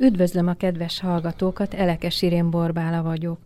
[0.00, 3.38] Üdvözlöm a kedves hallgatókat, Elekes Irén Borbála vagyok.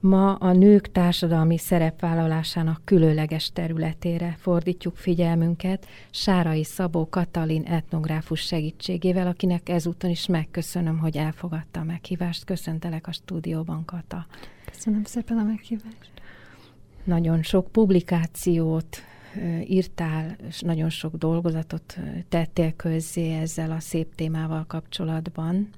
[0.00, 9.68] Ma a nők társadalmi szerepvállalásának különleges területére fordítjuk figyelmünket Sárai Szabó Katalin etnográfus segítségével, akinek
[9.68, 12.44] ezúton is megköszönöm, hogy elfogadta a meghívást.
[12.44, 14.26] Köszöntelek a stúdióban, Kata.
[14.72, 16.10] Köszönöm szépen a meghívást.
[17.04, 18.96] Nagyon sok publikációt
[19.66, 25.68] írtál, és nagyon sok dolgozatot tettél közzé ezzel a szép témával kapcsolatban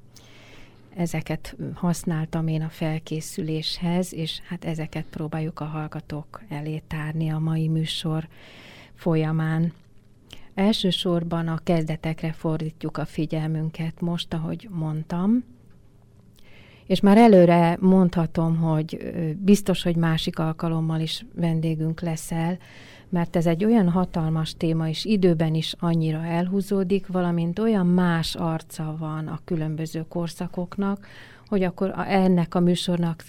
[1.01, 7.69] ezeket használtam én a felkészüléshez, és hát ezeket próbáljuk a hallgatók elé tárni a mai
[7.69, 8.29] műsor
[8.95, 9.73] folyamán.
[10.55, 15.45] Elsősorban a kezdetekre fordítjuk a figyelmünket most, ahogy mondtam,
[16.87, 22.59] és már előre mondhatom, hogy biztos, hogy másik alkalommal is vendégünk leszel,
[23.11, 28.97] mert ez egy olyan hatalmas téma, és időben is annyira elhúzódik, valamint olyan más arca
[28.99, 31.07] van a különböző korszakoknak,
[31.47, 33.25] hogy akkor ennek a műsornak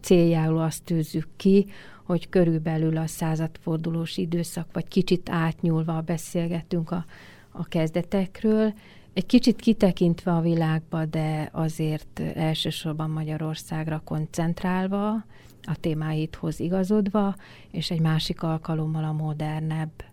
[0.00, 1.66] céljául azt tűzzük ki,
[2.02, 7.04] hogy körülbelül a századfordulós időszak, vagy kicsit átnyúlva beszélgetünk a,
[7.50, 8.72] a kezdetekről,
[9.14, 15.24] egy kicsit kitekintve a világba, de azért elsősorban Magyarországra koncentrálva,
[15.62, 17.34] a témáithoz igazodva,
[17.70, 20.04] és egy másik alkalommal a modernebb,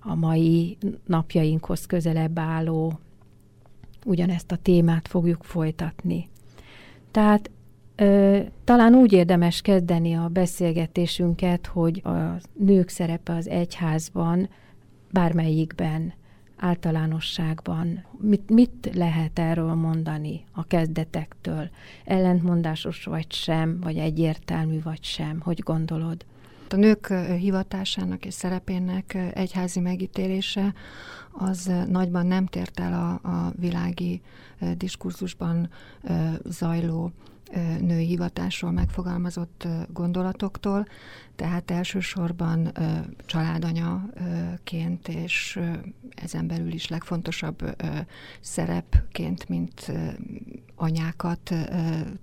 [0.00, 2.98] a mai napjainkhoz közelebb álló
[4.04, 6.28] ugyanezt a témát fogjuk folytatni.
[7.10, 7.50] Tehát
[7.96, 14.48] ö, talán úgy érdemes kezdeni a beszélgetésünket, hogy a nők szerepe az egyházban
[15.10, 16.12] bármelyikben
[16.58, 21.70] általánosságban mit, mit lehet erről mondani a kezdetektől?
[22.04, 25.40] Ellentmondásos vagy sem, vagy egyértelmű vagy sem?
[25.40, 26.24] Hogy gondolod?
[26.70, 27.06] A nők
[27.38, 30.74] hivatásának és szerepének egyházi megítélése
[31.32, 34.20] az nagyban nem tért el a, a világi
[34.76, 35.70] diskurzusban
[36.44, 37.12] zajló
[37.80, 40.86] női hivatásról megfogalmazott gondolatoktól,
[41.36, 42.72] tehát elsősorban
[43.26, 45.60] családanyaként és
[46.14, 47.76] ezen belül is legfontosabb
[48.40, 49.92] szerepként, mint
[50.74, 51.54] anyákat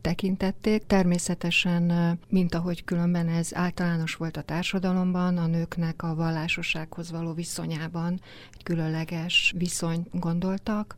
[0.02, 0.86] tekintették.
[0.88, 8.22] Természetesen, mint ahogy különben ez általános volt a társadalomban, a nőknek a vallásossághoz való viszonyában
[8.54, 10.96] egy különleges viszonyt gondoltak,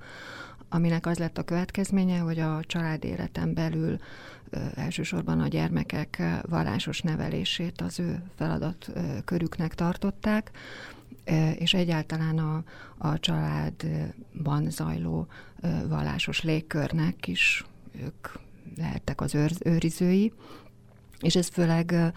[0.69, 3.97] aminek az lett a következménye, hogy a család életen belül
[4.75, 8.89] elsősorban a gyermekek vallásos nevelését az ő feladat
[9.25, 10.51] körüknek tartották,
[11.55, 12.63] és egyáltalán a,
[12.97, 15.27] a családban zajló
[15.87, 17.65] vallásos légkörnek is
[18.01, 18.27] ők
[18.77, 20.33] lehettek az őr, őrizői,
[21.19, 22.13] és ez főleg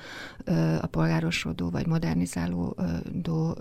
[0.81, 3.57] a polgárosodó vagy modernizálódó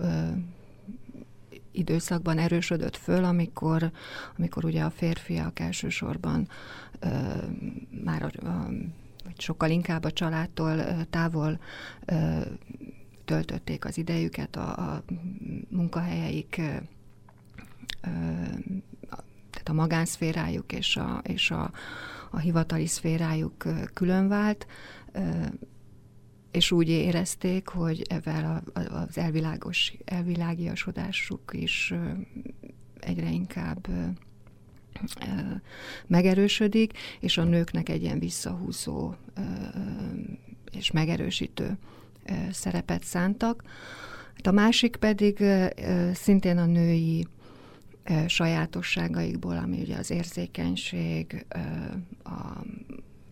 [1.80, 3.90] időszakban erősödött föl, amikor,
[4.38, 6.48] amikor ugye a férfiak elsősorban
[7.00, 7.08] ö,
[8.04, 8.68] már a, a,
[9.36, 11.58] sokkal inkább a családtól távol
[12.04, 12.40] ö,
[13.24, 15.02] töltötték az idejüket, a, a
[15.68, 16.76] munkahelyeik, ö,
[19.50, 21.70] tehát a magánszférájuk és a, és a,
[22.30, 23.64] a hivatali szférájuk
[23.94, 24.66] külön vált,
[26.50, 31.94] és úgy érezték, hogy ezzel az elvilágos, elvilágiasodásuk is
[33.00, 33.88] egyre inkább
[36.06, 39.14] megerősödik, és a nőknek egy ilyen visszahúzó
[40.72, 41.78] és megerősítő
[42.50, 43.62] szerepet szántak.
[44.34, 45.44] Hát a másik pedig
[46.12, 47.26] szintén a női
[48.26, 51.46] sajátosságaikból, ami ugye az érzékenység,
[52.24, 52.64] a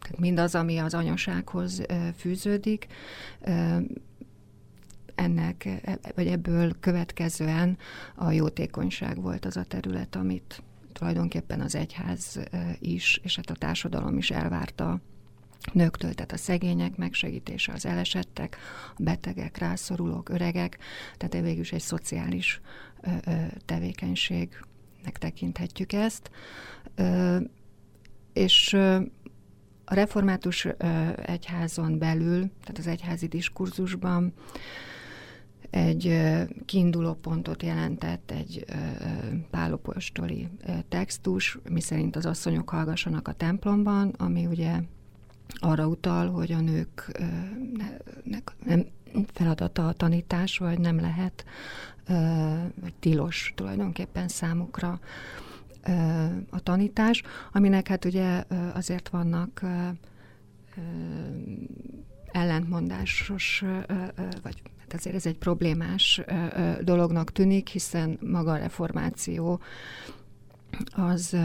[0.08, 1.82] tehát mindaz, ami az anyasághoz
[2.16, 2.86] fűződik,
[5.14, 7.78] ennek, e, vagy ebből következően
[8.14, 10.62] a jótékonyság volt az a terület, amit
[10.92, 12.40] tulajdonképpen az egyház
[12.78, 15.00] is, és hát a társadalom is elvárta
[15.72, 18.56] nőktől, tehát a szegények megsegítése, az elesettek,
[18.96, 20.78] a betegek, rászorulók, öregek,
[21.16, 22.60] tehát végül is egy szociális
[23.64, 26.30] tevékenységnek tekinthetjük ezt.
[28.32, 28.76] És
[29.90, 30.66] a református
[31.22, 34.32] egyházon belül, tehát az egyházi diskurzusban
[35.70, 36.20] egy
[36.64, 38.64] kiinduló pontot jelentett egy
[39.50, 40.48] pálopostoli
[40.88, 44.80] textus, miszerint az asszonyok hallgassanak a templomban, ami ugye
[45.54, 47.18] arra utal, hogy a nők
[48.64, 48.86] nem
[49.32, 51.44] feladata a tanítás, vagy nem lehet,
[52.80, 55.00] vagy tilos tulajdonképpen számukra
[56.50, 57.22] a tanítás,
[57.52, 58.44] aminek hát ugye
[58.74, 59.62] azért vannak
[62.32, 63.64] ellentmondásos,
[64.42, 66.20] vagy hát azért ez egy problémás
[66.80, 69.60] dolognak tűnik, hiszen maga a reformáció
[70.92, 71.36] az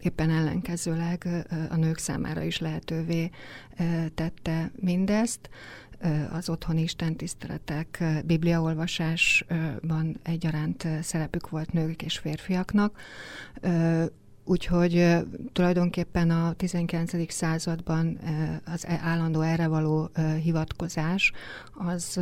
[0.00, 3.30] éppen ellenkezőleg a nők számára is lehetővé
[4.14, 5.50] tette mindezt.
[6.32, 12.98] Az otthoni istentiszteletek, bibliaolvasásban egyaránt szerepük volt nők és férfiaknak.
[14.44, 15.16] Úgyhogy
[15.52, 17.32] tulajdonképpen a 19.
[17.32, 18.18] században
[18.64, 20.10] az e, állandó erre való
[20.42, 21.32] hivatkozás,
[21.72, 22.20] az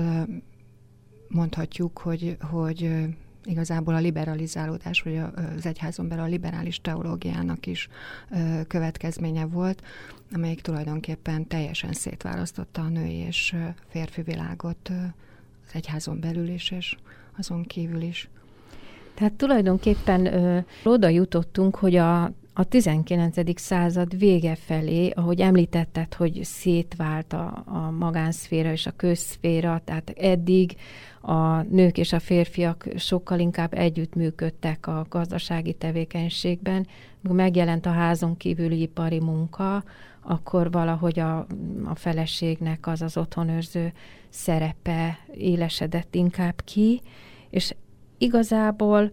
[1.28, 3.06] mondhatjuk, hogy, hogy
[3.44, 5.22] igazából a liberalizálódás, vagy
[5.56, 7.88] az egyházon belül a liberális teológiának is
[8.66, 9.82] következménye volt,
[10.32, 13.56] amelyik tulajdonképpen teljesen szétválasztotta a női és
[13.88, 14.90] férfi világot
[15.66, 16.96] az egyházon belül is, és
[17.38, 18.28] azon kívül is.
[19.14, 23.60] Tehát tulajdonképpen ö, oda jutottunk, hogy a, a 19.
[23.60, 30.76] század vége felé, ahogy említetted, hogy szétvált a, a magánszféra és a közszféra, tehát eddig
[31.20, 36.86] a nők és a férfiak sokkal inkább együttműködtek a gazdasági tevékenységben.
[37.20, 39.84] Megjelent a házon kívüli ipari munka,
[40.20, 41.46] akkor valahogy a,
[41.84, 43.92] a feleségnek az az otthonőrző
[44.28, 47.00] szerepe élesedett inkább ki,
[47.50, 47.74] és
[48.18, 49.10] igazából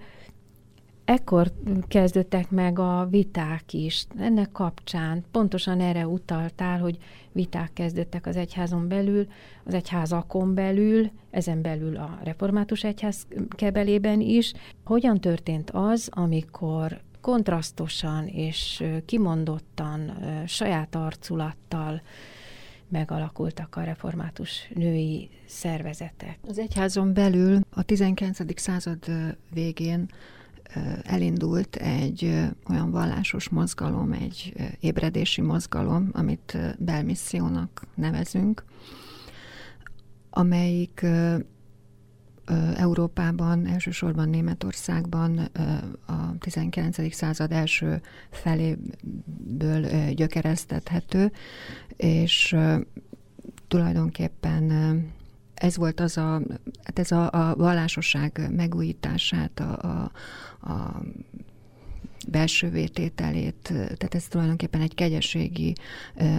[1.08, 1.52] ekkor
[1.88, 4.06] kezdődtek meg a viták is.
[4.18, 6.98] Ennek kapcsán pontosan erre utaltál, hogy
[7.32, 9.28] viták kezdődtek az egyházon belül,
[9.64, 14.54] az egyházakon belül, ezen belül a református egyház kebelében is.
[14.84, 20.12] Hogyan történt az, amikor kontrasztosan és kimondottan,
[20.48, 22.02] saját arculattal
[22.90, 26.40] megalakultak a református női szervezetek.
[26.48, 28.60] Az egyházon belül a 19.
[28.60, 29.06] század
[29.54, 30.08] végén
[31.04, 38.64] elindult egy olyan vallásos mozgalom, egy ébredési mozgalom, amit belmissziónak nevezünk,
[40.30, 41.06] amelyik
[42.76, 45.38] Európában, elsősorban Németországban
[46.06, 47.14] a 19.
[47.14, 51.32] század első feléből gyökereztethető,
[51.96, 52.56] és
[53.68, 54.72] tulajdonképpen
[55.60, 56.42] ez volt az a,
[56.84, 60.12] hát ez a, a vallásosság megújítását, a, a,
[60.72, 61.02] a
[62.28, 65.76] belső vétételét, tehát ez tulajdonképpen egy kegyességi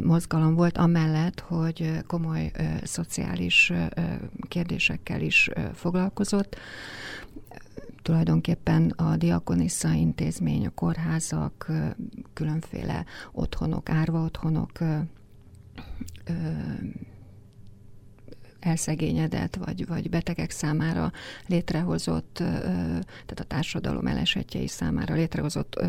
[0.03, 2.50] mozgalom volt, amellett, hogy komoly
[2.82, 3.73] szociális
[4.49, 6.56] kérdésekkel is foglalkozott.
[8.03, 11.70] Tulajdonképpen a diakonissa intézmény, a kórházak,
[12.32, 14.79] különféle otthonok, árva otthonok
[18.60, 21.12] elszegényedett, vagy, vagy betegek számára
[21.46, 25.81] létrehozott, tehát a társadalom elesetjei számára létrehozott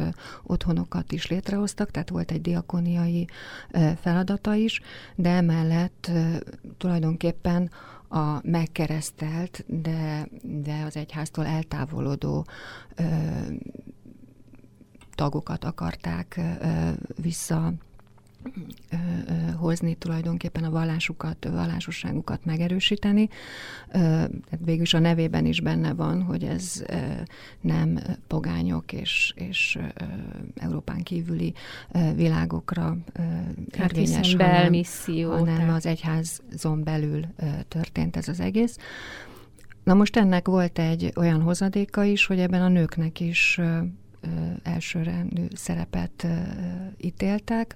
[0.44, 3.28] otthonokat is létrehoztak, tehát volt egy diakoniai
[4.02, 4.82] feladata is,
[5.16, 6.12] de emellett
[6.78, 7.72] tulajdonképpen
[8.10, 12.46] a megkeresztelt, de, de az egyháztól eltávolodó
[15.16, 17.74] tagokat akarták ö, vissza
[19.56, 23.30] hozni tulajdonképpen a vallásukat, vallásosságukat megerősíteni.
[23.92, 26.84] Tehát végülis a nevében is benne van, hogy ez
[27.62, 29.80] nem pogányok és, és
[30.56, 31.54] Európán kívüli
[32.16, 32.98] világokra
[33.78, 34.84] hát érvényes, hanem,
[35.28, 37.26] hanem az egyházon belül
[37.68, 38.78] történt ez az egész.
[39.84, 43.60] Na most ennek volt egy olyan hozadéka is, hogy ebben a nőknek is
[44.64, 46.28] elsőrendű szerepet
[46.98, 47.76] ítéltek,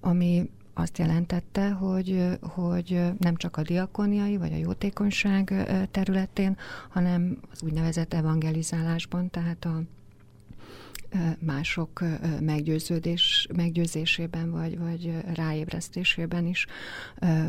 [0.00, 5.54] ami azt jelentette, hogy, hogy nem csak a diakoniai vagy a jótékonyság
[5.90, 6.56] területén,
[6.88, 9.82] hanem az úgynevezett evangelizálásban, tehát a
[11.38, 12.04] mások
[12.40, 16.66] meggyőződés, meggyőzésében vagy, vagy ráébresztésében is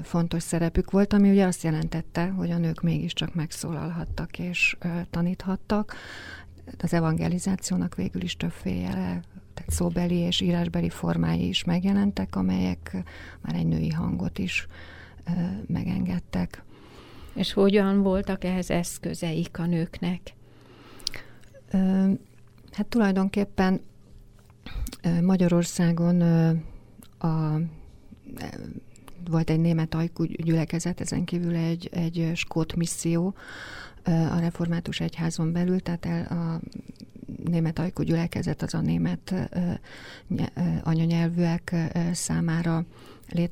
[0.03, 4.77] fontos szerepük volt, ami ugye azt jelentette, hogy a nők mégiscsak megszólalhattak és
[5.09, 5.95] taníthattak,
[6.79, 9.21] az evangelizációnak végül is többféle,
[9.53, 13.03] tehát szóbeli és írásbeli formái is megjelentek, amelyek
[13.41, 14.67] már egy női hangot is
[15.27, 15.31] ö,
[15.67, 16.63] megengedtek.
[17.33, 20.33] És hogyan voltak ehhez eszközeik a nőknek?
[21.71, 22.11] Ö,
[22.71, 23.81] hát tulajdonképpen
[25.21, 26.21] Magyarországon
[27.19, 27.59] a
[29.29, 33.33] volt egy német ajkú gyülekezet, ezen kívül egy, egy skót misszió,
[34.05, 36.59] a református egyházon belül, tehát el a
[37.49, 39.49] német ajkú gyülekezet az a német
[40.83, 41.75] anyanyelvűek
[42.13, 42.85] számára
[43.29, 43.51] lét,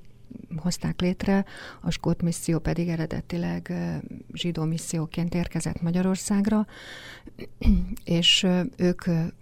[0.55, 1.45] hozták létre,
[1.81, 3.73] a skót misszió pedig eredetileg
[4.33, 6.67] zsidó misszióként érkezett Magyarországra,
[8.03, 9.01] és ők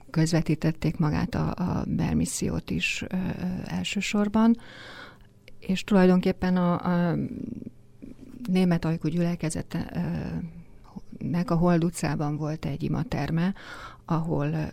[0.09, 3.05] közvetítették magát a, a belmissziót is
[3.65, 4.57] elsősorban,
[5.59, 7.17] és tulajdonképpen a, a
[8.47, 9.07] német ajkú
[11.19, 13.53] gyülekezetnek a Hold utcában volt egy imaterme,
[14.05, 14.71] ahol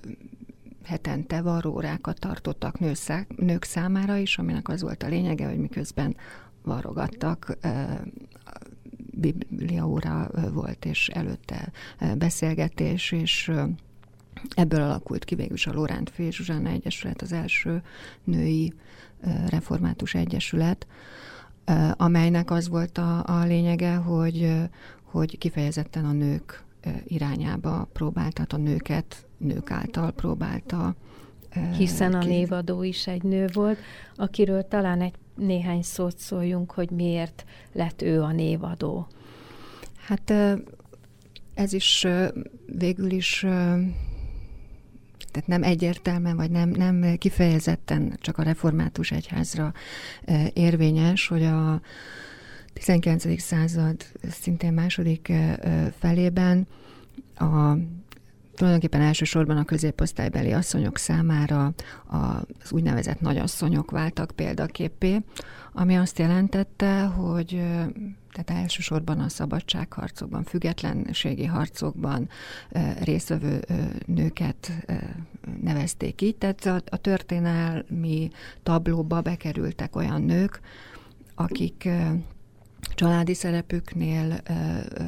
[0.84, 2.78] hetente varrórákat tartottak
[3.36, 6.16] nők számára is, aminek az volt a lényege, hogy miközben
[6.62, 7.56] varrogattak,
[9.10, 11.72] bibliaóra volt, és előtte
[12.16, 13.52] beszélgetés, és
[14.54, 16.28] ebből alakult ki végül is a Lóránt Fé
[16.64, 17.82] Egyesület, az első
[18.24, 18.72] női
[19.48, 20.86] református egyesület,
[21.96, 24.52] amelynek az volt a, a lényege, hogy,
[25.10, 26.64] hogy kifejezetten a nők
[27.04, 30.94] irányába próbálta, a nőket nők által próbálta
[31.76, 33.78] hiszen a névadó is egy nő volt,
[34.16, 39.06] akiről talán egy néhány szót szóljunk, hogy miért lett ő a névadó.
[40.06, 40.32] Hát
[41.54, 42.06] ez is
[42.66, 43.46] végül is
[45.30, 49.72] tehát nem egyértelműen, vagy nem, nem kifejezetten csak a református egyházra
[50.52, 51.80] érvényes, hogy a
[52.78, 53.40] 19.
[53.40, 55.32] század szintén második
[55.98, 56.66] felében
[57.34, 57.74] a
[58.54, 61.72] tulajdonképpen elsősorban a középosztálybeli asszonyok számára
[62.06, 65.22] az úgynevezett nagyasszonyok váltak példaképé,
[65.72, 67.48] ami azt jelentette, hogy
[68.32, 72.28] tehát elsősorban a szabadságharcokban, függetlenségi harcokban
[73.02, 73.60] résztvevő
[74.06, 74.72] nőket
[75.62, 78.30] nevezték így, tehát a történelmi
[78.62, 80.60] tablóba bekerültek olyan nők,
[81.34, 81.88] akik
[82.80, 85.04] családi szerepüknél ö, ö,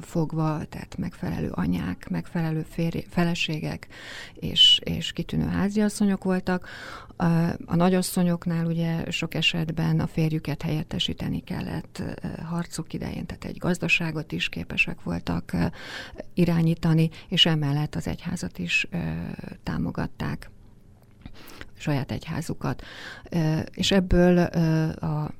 [0.00, 3.86] fogva, tehát megfelelő anyák, megfelelő férj, feleségek
[4.34, 6.68] és, és kitűnő háziasszonyok voltak.
[7.16, 7.24] A,
[7.64, 12.02] a nagyasszonyoknál ugye sok esetben a férjüket helyettesíteni kellett
[12.44, 15.56] harcok idején, tehát egy gazdaságot is képesek voltak
[16.34, 18.98] irányítani, és emellett az egyházat is ö,
[19.62, 20.50] támogatták
[21.78, 22.82] saját egyházukat.
[23.74, 24.38] És ebből
[24.94, 25.30] a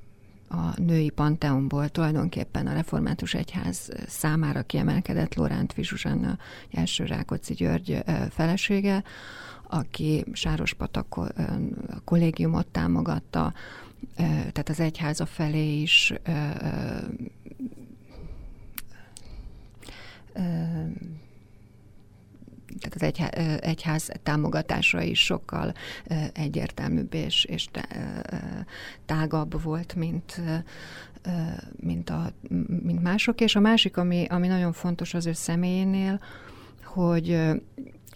[0.52, 6.38] a női panteonból tulajdonképpen a református egyház számára kiemelkedett Loránt Fizsuzsanna
[6.73, 9.02] első Rákóczi György felesége,
[9.68, 11.32] aki Sárospatak
[12.04, 13.52] kollégiumot támogatta,
[14.16, 16.12] tehát az egyháza felé is
[22.83, 25.75] tehát az egyház, egyház támogatása is sokkal
[26.33, 27.69] egyértelműbb és, és
[29.07, 30.41] tágabb volt, mint,
[31.77, 32.33] mint, a,
[32.83, 33.41] mint mások.
[33.41, 36.21] És a másik, ami, ami nagyon fontos az ő személyénél,
[36.85, 37.31] hogy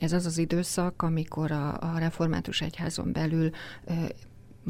[0.01, 3.51] ez az az időszak, amikor a, a református egyházon belül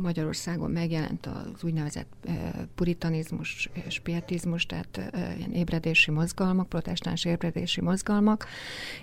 [0.03, 2.29] Magyarországon megjelent az úgynevezett
[2.75, 8.47] puritanizmus és pietizmus, tehát ilyen ébredési mozgalmak, protestáns ébredési mozgalmak,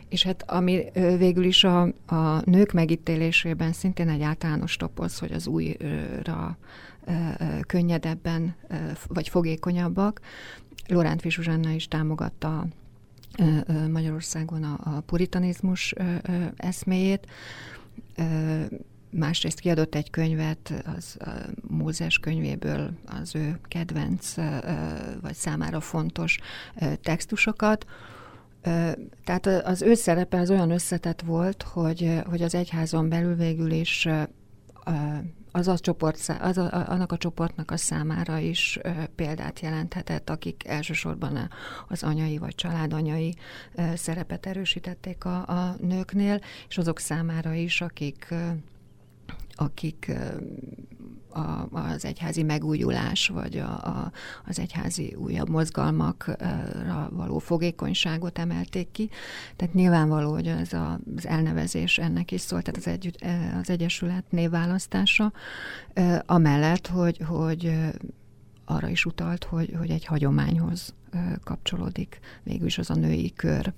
[0.10, 5.48] és hát ami végül is a, a nők megítélésében szintén egy általános topoz, hogy az
[5.48, 6.58] újra
[7.68, 8.56] könnyedebben
[9.08, 10.20] vagy fogékonyabbak.
[10.88, 12.68] Loránt Fisuzsanna is támogatta
[13.92, 15.94] Magyarországon a, puritanizmus
[16.56, 17.28] eszméjét
[19.13, 21.29] másrészt kiadott egy könyvet, az a
[21.67, 24.36] Mózes könyvéből az ő kedvenc,
[25.22, 26.39] vagy számára fontos
[27.01, 27.86] textusokat,
[29.24, 34.08] tehát az ő szerepe az olyan összetett volt, hogy, hogy az egyházon belül végül is
[35.51, 38.79] az a csoport, az a, annak a csoportnak a számára is
[39.15, 41.50] példát jelenthetett, akik elsősorban
[41.88, 43.36] az anyai vagy családanyai
[43.96, 48.34] szerepet erősítették a, a nőknél, és azok számára is, akik
[49.55, 50.12] akik
[51.33, 54.12] a, az egyházi megújulás, vagy a, a,
[54.45, 59.10] az egyházi újabb mozgalmakra való fogékonyságot emelték ki.
[59.55, 63.25] Tehát nyilvánvaló, hogy ez a, az elnevezés ennek is szólt, tehát az, együtt,
[63.62, 65.31] az Egyesület névválasztása,
[66.25, 67.74] amellett, hogy, hogy
[68.65, 70.93] arra is utalt, hogy, hogy egy hagyományhoz
[71.43, 73.74] kapcsolódik végül is az a női kör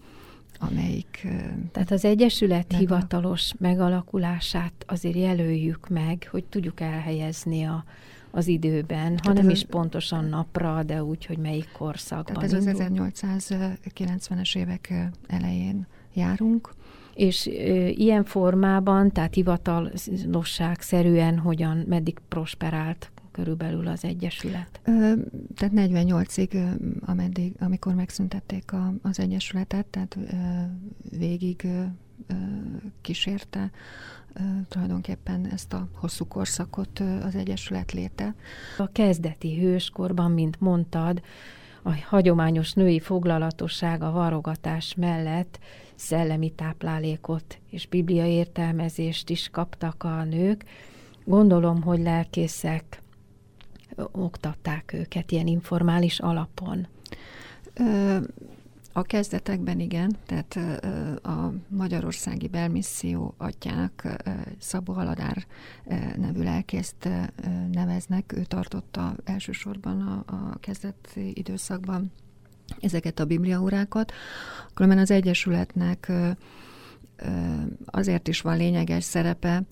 [0.60, 1.28] amelyik...
[1.72, 7.84] Tehát az Egyesület meg hivatalos megalakulását azért jelöljük meg, hogy tudjuk elhelyezni a,
[8.32, 12.50] az időben, hanem is pontosan napra, de úgy, hogy melyik korszakban.
[12.50, 13.06] Tehát ez indul.
[13.22, 14.94] az 1890-es évek
[15.28, 16.74] elején járunk.
[17.14, 17.52] És ö,
[17.88, 24.80] ilyen formában, tehát hivatalosság szerűen hogyan, meddig prosperált körülbelül az Egyesület?
[25.56, 30.18] Tehát 48-ig, ameddig, amikor megszüntették a, az Egyesületet, tehát
[31.18, 31.68] végig
[33.01, 33.72] kísérte
[34.68, 38.36] tulajdonképpen ezt a hosszú korszakot az Egyesület léte.
[38.77, 41.22] A kezdeti hőskorban, mint mondtad,
[41.84, 45.60] a hagyományos női foglalatosság a varogatás mellett
[45.96, 50.63] szellemi táplálékot és biblia értelmezést is kaptak a nők.
[51.25, 53.04] Gondolom, hogy lelkészek
[54.12, 56.88] oktatták őket ilyen informális alapon.
[58.94, 60.56] A kezdetekben igen, tehát
[61.25, 64.08] a Magyarországi Belmisszió atyák
[64.60, 65.46] Szabó Haladár
[66.18, 67.10] nevű lelkészt
[67.72, 72.12] neveznek, ő tartotta elsősorban a, a kezdeti időszakban
[72.80, 74.12] ezeket a bibliaórákat.
[74.74, 76.12] Különben az Egyesületnek
[77.86, 79.64] azért is van lényeges szerepe,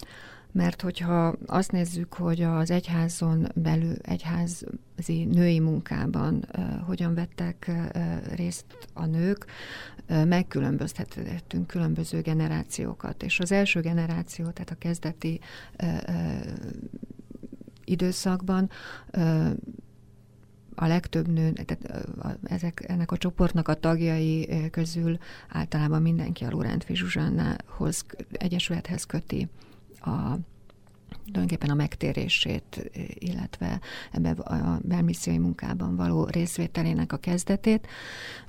[0.53, 6.45] mert hogyha azt nézzük, hogy az egyházon belül, egyházi női munkában
[6.85, 7.71] hogyan vettek
[8.35, 9.45] részt a nők,
[10.07, 13.23] megkülönböztethetünk különböző generációkat.
[13.23, 15.39] És az első generáció, tehát a kezdeti
[17.85, 18.69] időszakban
[20.75, 22.07] a legtöbb nő, tehát
[22.43, 25.17] ezek, ennek a csoportnak a tagjai közül
[25.49, 29.47] általában mindenki a Lórántfi Zsuzsannához, egyesülethez köti
[30.03, 30.37] a
[31.25, 33.79] tulajdonképpen a megtérését, illetve
[34.11, 37.87] ebbe a belmissziói munkában való részvételének a kezdetét.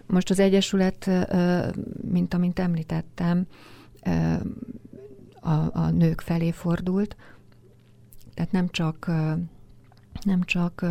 [0.06, 1.10] Most az Egyesület,
[2.10, 3.46] mint amint említettem,
[5.40, 7.16] a, a nők felé fordult,
[8.34, 9.10] tehát nem csak,
[10.22, 10.86] nem csak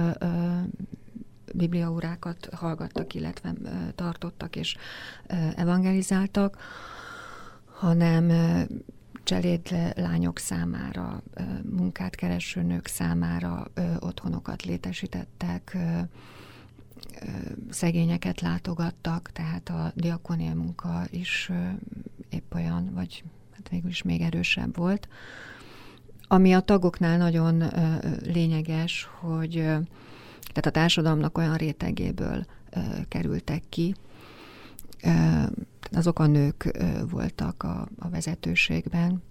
[1.54, 3.54] bibliaórákat hallgattak, illetve
[3.96, 4.78] tartottak és
[5.56, 6.58] evangelizáltak,
[7.66, 8.32] hanem
[9.24, 11.24] cseléd lányok számára,
[11.70, 13.68] munkát kereső nők számára
[14.00, 15.78] otthonokat létesítettek,
[17.70, 21.52] szegényeket látogattak, tehát a diakonia munka is
[22.30, 25.08] épp olyan, vagy hát végül is még erősebb volt.
[26.28, 27.64] Ami a tagoknál nagyon
[28.24, 32.46] lényeges, hogy tehát a társadalomnak olyan rétegéből
[33.08, 33.96] kerültek ki,
[35.92, 36.78] azok a nők
[37.10, 39.24] voltak a, a vezetőségben,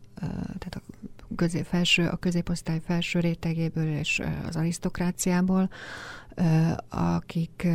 [0.58, 0.80] tehát a,
[1.36, 5.70] közé, felső, a középosztály felső rétegéből és az arisztokráciából,
[6.88, 7.68] akik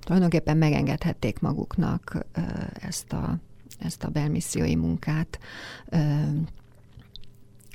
[0.00, 2.26] tulajdonképpen megengedhették maguknak
[2.74, 3.38] ezt a,
[3.78, 5.38] ezt a belmissziói munkát,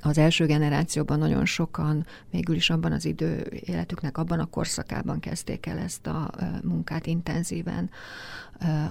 [0.05, 5.65] az első generációban nagyon sokan végül is abban az idő életüknek, abban a korszakában kezdték
[5.65, 6.31] el ezt a
[6.63, 7.89] munkát intenzíven,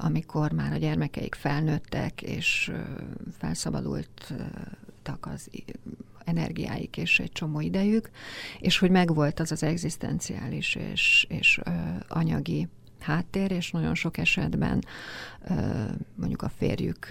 [0.01, 2.73] amikor már a gyermekeik felnőttek, és
[3.39, 5.51] felszabadultak az
[6.25, 8.11] energiáik és egy csomó idejük,
[8.59, 11.61] és hogy megvolt az az egzisztenciális és, és
[12.09, 12.69] anyagi
[13.01, 14.85] háttér, és nagyon sok esetben
[16.15, 17.09] mondjuk a férjük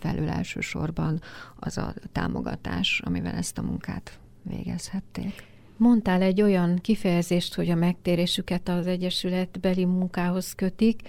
[0.00, 1.20] felül elsősorban
[1.56, 5.48] az a támogatás, amivel ezt a munkát végezhették.
[5.76, 11.00] Mondtál egy olyan kifejezést, hogy a megtérésüket az Egyesületbeli munkához kötik,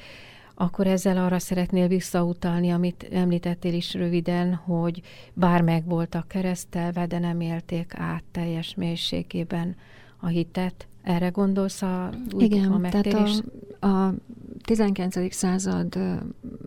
[0.55, 5.01] akkor ezzel arra szeretnél visszautalni, amit említettél is röviden, hogy
[5.33, 9.75] bár meg voltak keresztelve, de nem élték át teljes mélységében
[10.19, 10.87] a hitet.
[11.03, 13.13] Erre gondolsz a, Igen, a megtérés?
[13.13, 13.43] Tehát
[13.79, 14.13] a, a
[14.61, 15.33] 19.
[15.33, 15.99] század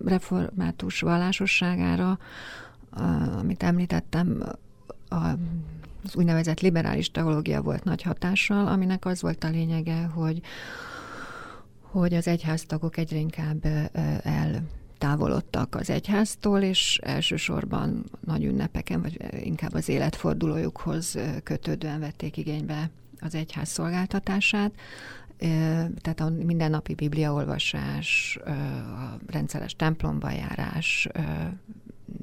[0.04, 2.18] református vallásosságára,
[3.38, 4.42] amit említettem,
[5.08, 5.14] a,
[6.04, 10.40] az úgynevezett liberális teológia volt nagy hatással, aminek az volt a lényege, hogy,
[11.80, 13.64] hogy az egyháztagok egyre inkább
[14.22, 14.62] el
[14.98, 22.90] távolodtak az egyháztól, és elsősorban nagy ünnepeken, vagy inkább az életfordulójukhoz kötődően vették igénybe
[23.24, 24.72] az egyház szolgáltatását,
[26.00, 31.08] tehát a mindennapi bibliaolvasás, a rendszeres templomba járás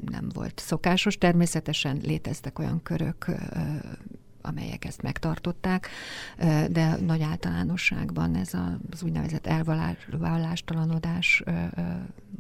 [0.06, 1.18] nem volt szokásos.
[1.18, 3.26] Természetesen léteztek olyan körök,
[4.42, 5.90] amelyek ezt megtartották,
[6.70, 8.54] de nagy általánosságban ez
[8.92, 11.44] az úgynevezett elvallástalanodás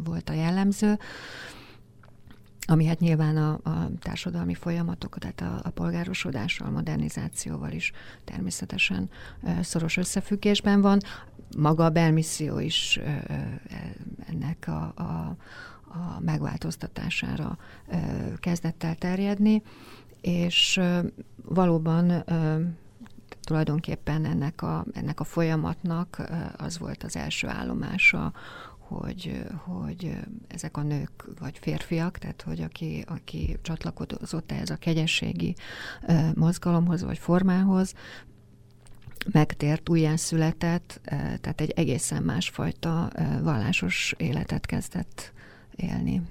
[0.03, 0.99] volt a jellemző
[2.67, 7.91] ami hát nyilván a, a társadalmi folyamatok, tehát a, a polgárosodással, modernizációval is
[8.23, 9.09] természetesen
[9.61, 10.99] szoros összefüggésben van.
[11.57, 12.99] Maga a belmisszió is
[14.27, 15.35] ennek a, a,
[15.87, 17.57] a megváltoztatására
[18.39, 19.61] kezdett el terjedni,
[20.21, 20.79] és
[21.43, 22.23] valóban
[23.41, 26.21] tulajdonképpen ennek a, ennek a folyamatnak
[26.57, 28.33] az volt az első állomása,
[28.79, 35.55] hogy, hogy ezek a nők vagy férfiak, tehát hogy aki, aki csatlakozott ehhez a kegyességi
[36.35, 37.93] mozgalomhoz vagy formához,
[39.31, 40.99] megtért, újjászületett,
[41.41, 45.33] tehát egy egészen másfajta vallásos életet kezdett
[45.75, 46.21] élni.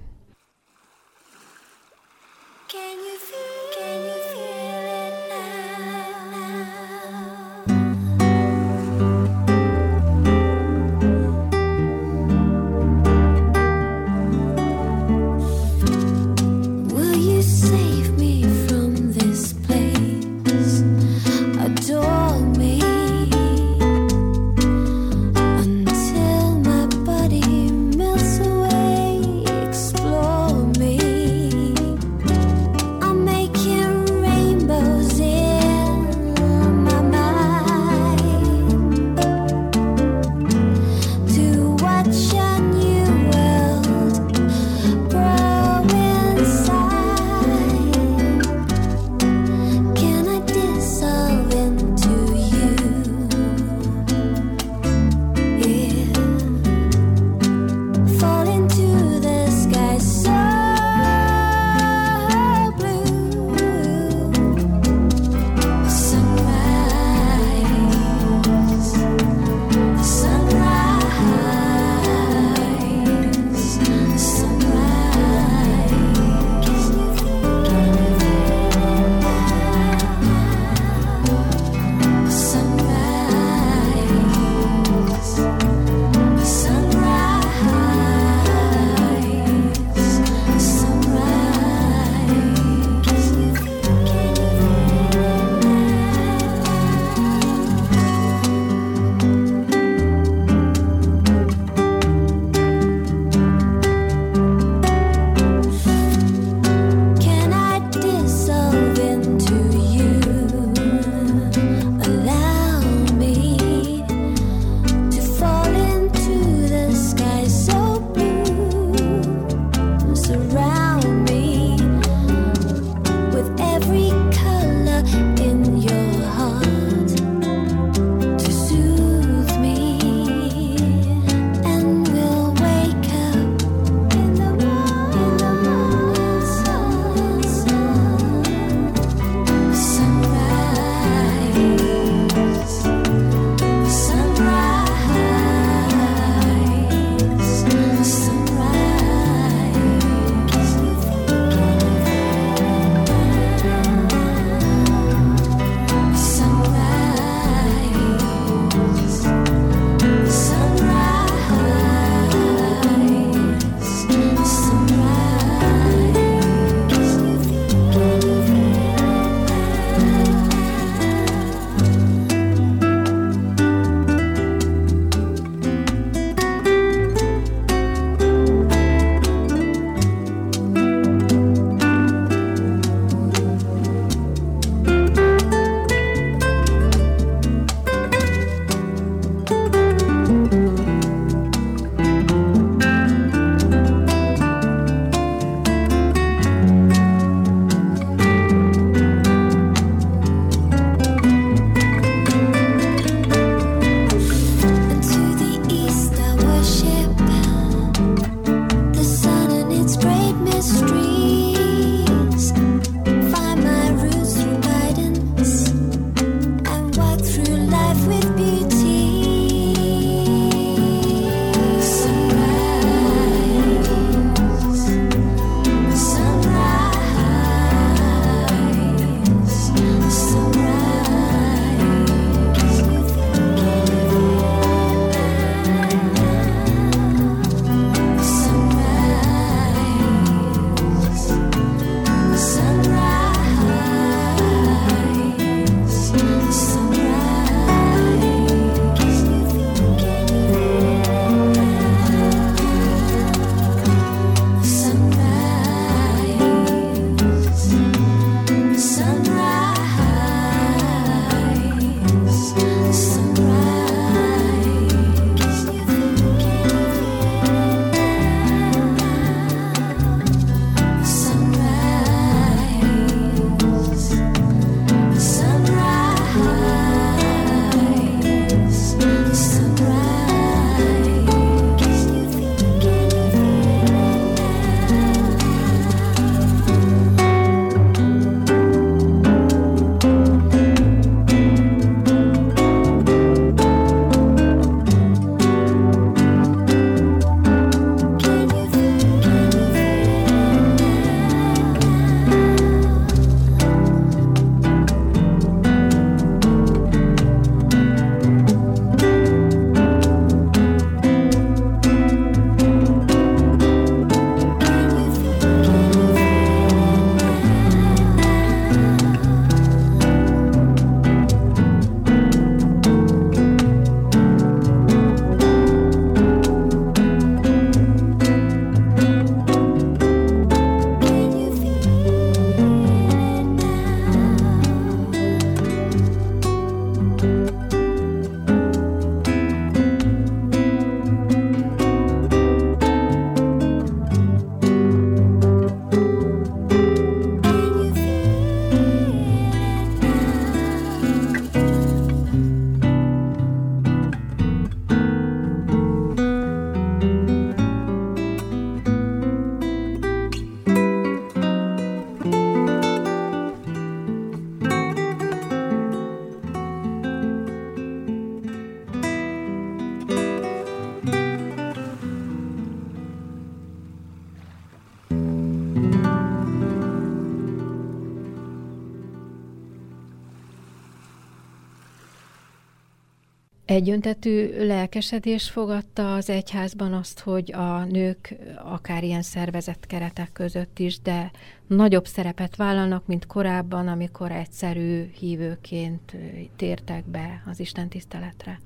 [383.81, 390.99] Egyöntetű lelkesedés fogadta az egyházban azt, hogy a nők akár ilyen szervezett keretek között is,
[390.99, 391.31] de
[391.67, 396.15] nagyobb szerepet vállalnak, mint korábban, amikor egyszerű hívőként
[396.55, 398.59] tértek be az Isten tiszteletre.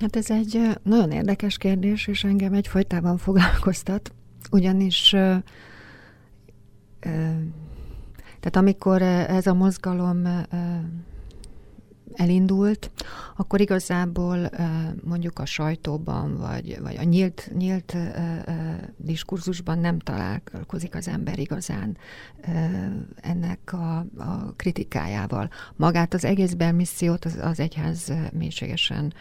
[0.00, 4.12] Hát ez egy nagyon érdekes kérdés, és engem egyfolytában foglalkoztat,
[4.50, 5.08] ugyanis
[8.40, 10.22] tehát amikor ez a mozgalom
[12.14, 12.90] elindult,
[13.36, 14.50] akkor igazából
[15.04, 17.96] mondjuk a sajtóban, vagy, vagy a nyílt, nyílt
[18.96, 21.96] diskurzusban nem találkozik az ember igazán
[23.16, 25.50] ennek a, a kritikájával.
[25.76, 29.14] Magát az egész belmissziót az, az egyház mélységesen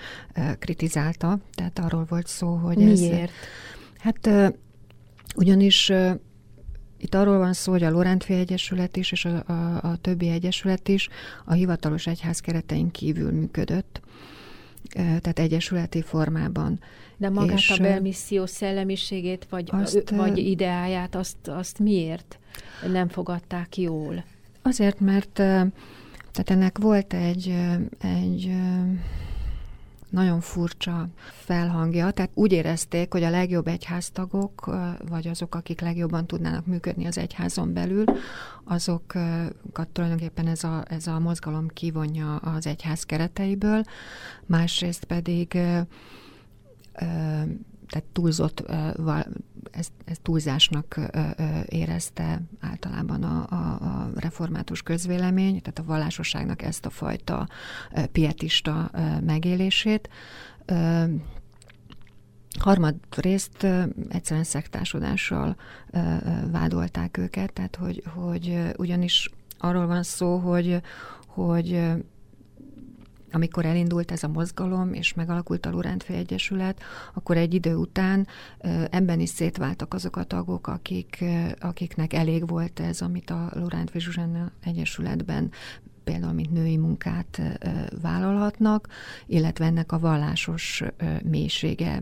[0.60, 3.22] kritizálta, tehát arról volt szó, hogy Miért?
[3.22, 3.30] ez...
[3.98, 4.54] Hát
[5.36, 5.92] ugyanis
[6.98, 10.88] itt arról van szó, hogy a Lorántfi Egyesület is, és a, a, a többi egyesület
[10.88, 11.10] is
[11.46, 14.02] a hivatalos egyház keretein kívül működött,
[14.94, 16.80] tehát egyesületi formában.
[17.18, 22.40] De magát és a belmisszió szellemiségét, vagy, azt, vagy ideáját, azt, azt miért
[22.92, 24.24] nem fogadták jól?
[24.62, 25.30] Azért, mert
[26.32, 27.54] tehát ennek volt egy,
[28.02, 28.52] egy
[30.10, 34.76] nagyon furcsa felhangja, tehát úgy érezték, hogy a legjobb egyháztagok,
[35.10, 38.04] vagy azok, akik legjobban tudnának működni az egyházon belül,
[38.64, 43.84] azokat tulajdonképpen ez a, ez a mozgalom kivonja az egyház kereteiből,
[44.46, 45.58] másrészt pedig
[47.88, 48.64] tehát túlzott,
[49.72, 51.00] ezt túlzásnak
[51.66, 57.48] érezte általában a, a, a református közvélemény, tehát a vallásosságnak ezt a fajta
[58.12, 58.92] pietista
[59.26, 60.10] megélését.
[62.60, 63.68] Harmadrészt
[64.10, 65.56] egyszerűen szektásodással
[66.52, 70.82] vádolták őket, tehát hogy, hogy ugyanis arról van szó, hogy,
[71.28, 71.92] hogy
[73.32, 76.82] amikor elindult ez a mozgalom, és megalakult a Lorántfi Egyesület,
[77.14, 78.28] akkor egy idő után
[78.90, 81.24] ebben is szétváltak azok a tagok, akik,
[81.60, 85.52] akiknek elég volt ez, amit a Lorántfi Zsuzsanna Egyesületben
[86.04, 87.42] például, mint női munkát
[88.02, 88.88] vállalhatnak,
[89.26, 90.84] illetve ennek a vallásos
[91.24, 92.02] mélysége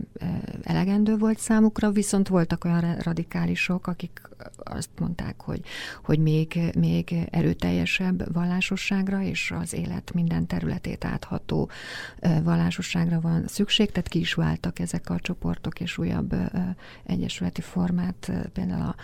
[0.62, 4.20] elegendő volt számukra, viszont voltak olyan radikálisok, akik
[4.68, 5.60] azt mondták, hogy,
[6.04, 11.70] hogy még, még erőteljesebb vallásosságra és az élet minden területét átható
[12.42, 16.34] vallásosságra van szükség, tehát ki is váltak ezek a csoportok, és újabb
[17.04, 18.94] egyesületi formát, például a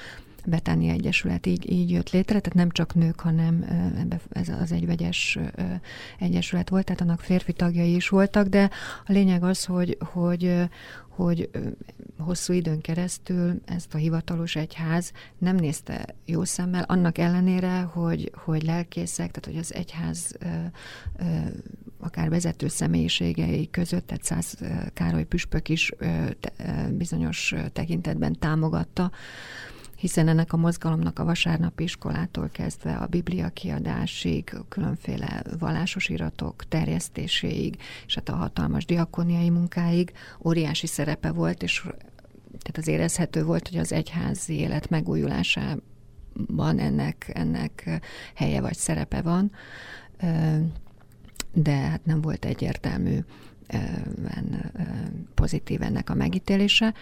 [0.46, 3.64] Betánia Egyesület így, így jött létre, tehát nem csak nők, hanem
[4.30, 5.38] ez az egy vegyes
[6.18, 8.70] egyesület volt, tehát annak férfi tagjai is voltak, de
[9.06, 10.68] a lényeg az, hogy, hogy,
[11.08, 11.50] hogy
[12.18, 18.62] hosszú időn keresztül ezt a hivatalos egyház nem nézte jó szemmel, annak ellenére, hogy, hogy
[18.62, 20.36] lelkészek, tehát hogy az egyház
[22.00, 24.58] akár vezető személyiségei között, tehát Száz
[24.94, 25.92] Károly Püspök is
[26.90, 29.10] bizonyos tekintetben támogatta
[30.02, 37.76] hiszen ennek a mozgalomnak a vasárnapi iskolától kezdve a biblia kiadásig, különféle vallásos iratok terjesztéséig,
[38.06, 40.12] és hát a hatalmas diakoniai munkáig
[40.44, 41.80] óriási szerepe volt, és
[42.48, 48.00] tehát az érezhető volt, hogy az egyházi élet megújulásában ennek, ennek
[48.34, 49.52] helye vagy szerepe van,
[51.52, 53.18] de hát nem volt egyértelmű
[55.34, 56.94] pozitív ennek a megítélése.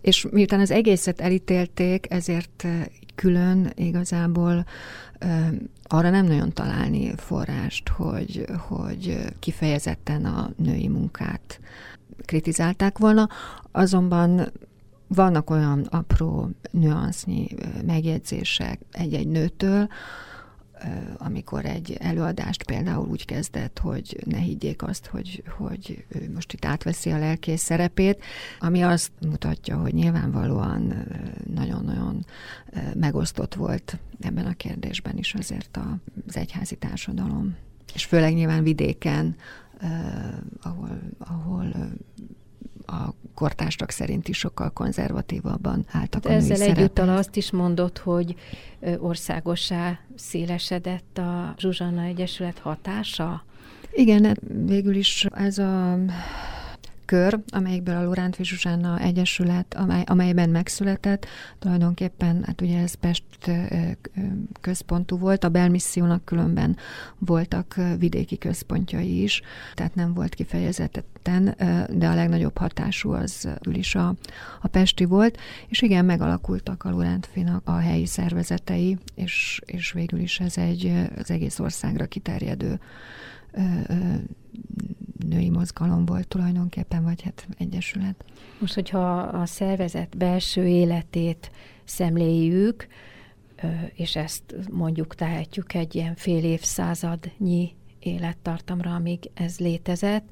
[0.00, 2.66] És miután az egészet elítélték, ezért
[3.14, 4.64] külön igazából
[5.82, 11.60] arra nem nagyon találni forrást, hogy, hogy kifejezetten a női munkát
[12.24, 13.28] kritizálták volna,
[13.72, 14.52] azonban
[15.06, 17.46] vannak olyan apró nüansznyi
[17.86, 19.88] megjegyzések egy-egy nőtől,
[21.18, 26.64] amikor egy előadást például úgy kezdett, hogy ne higgyék azt, hogy, hogy ő most itt
[26.64, 28.22] átveszi a lelkész szerepét,
[28.58, 31.06] ami azt mutatja, hogy nyilvánvalóan
[31.54, 32.24] nagyon-nagyon
[32.94, 35.78] megosztott volt ebben a kérdésben is azért
[36.26, 37.56] az egyházi társadalom.
[37.94, 39.36] És főleg nyilván vidéken,
[40.62, 41.74] ahol, ahol
[42.86, 48.34] a kortársak szerint is sokkal konzervatívabban álltak a Ezzel egyúttal azt is mondott, hogy
[48.98, 53.44] országosá szélesedett a Zsuzsanna Egyesület hatása?
[53.92, 55.98] Igen, hát végül is ez a
[57.04, 61.26] kör, amelyikből a Loránt Zsuzsána Egyesület, amely, amelyben megszületett,
[61.58, 63.24] tulajdonképpen, hát ugye ez Pest
[64.60, 66.76] központú volt, a belmissziónak különben
[67.18, 69.42] voltak vidéki központjai is,
[69.74, 71.54] tehát nem volt kifejezetten,
[71.90, 74.14] de a legnagyobb hatású az is a,
[74.60, 75.38] a Pesti volt,
[75.68, 81.30] és igen, megalakultak a Lorántfinak a helyi szervezetei, és, és végül is ez egy az
[81.30, 82.78] egész országra kiterjedő
[85.28, 88.24] női mozgalom volt tulajdonképpen, vagy hát egyesület.
[88.58, 91.50] Most, hogyha a szervezet belső életét
[91.84, 92.86] szemléljük,
[93.94, 100.28] és ezt mondjuk tehetjük egy ilyen fél évszázadnyi élettartamra, amíg ez létezett,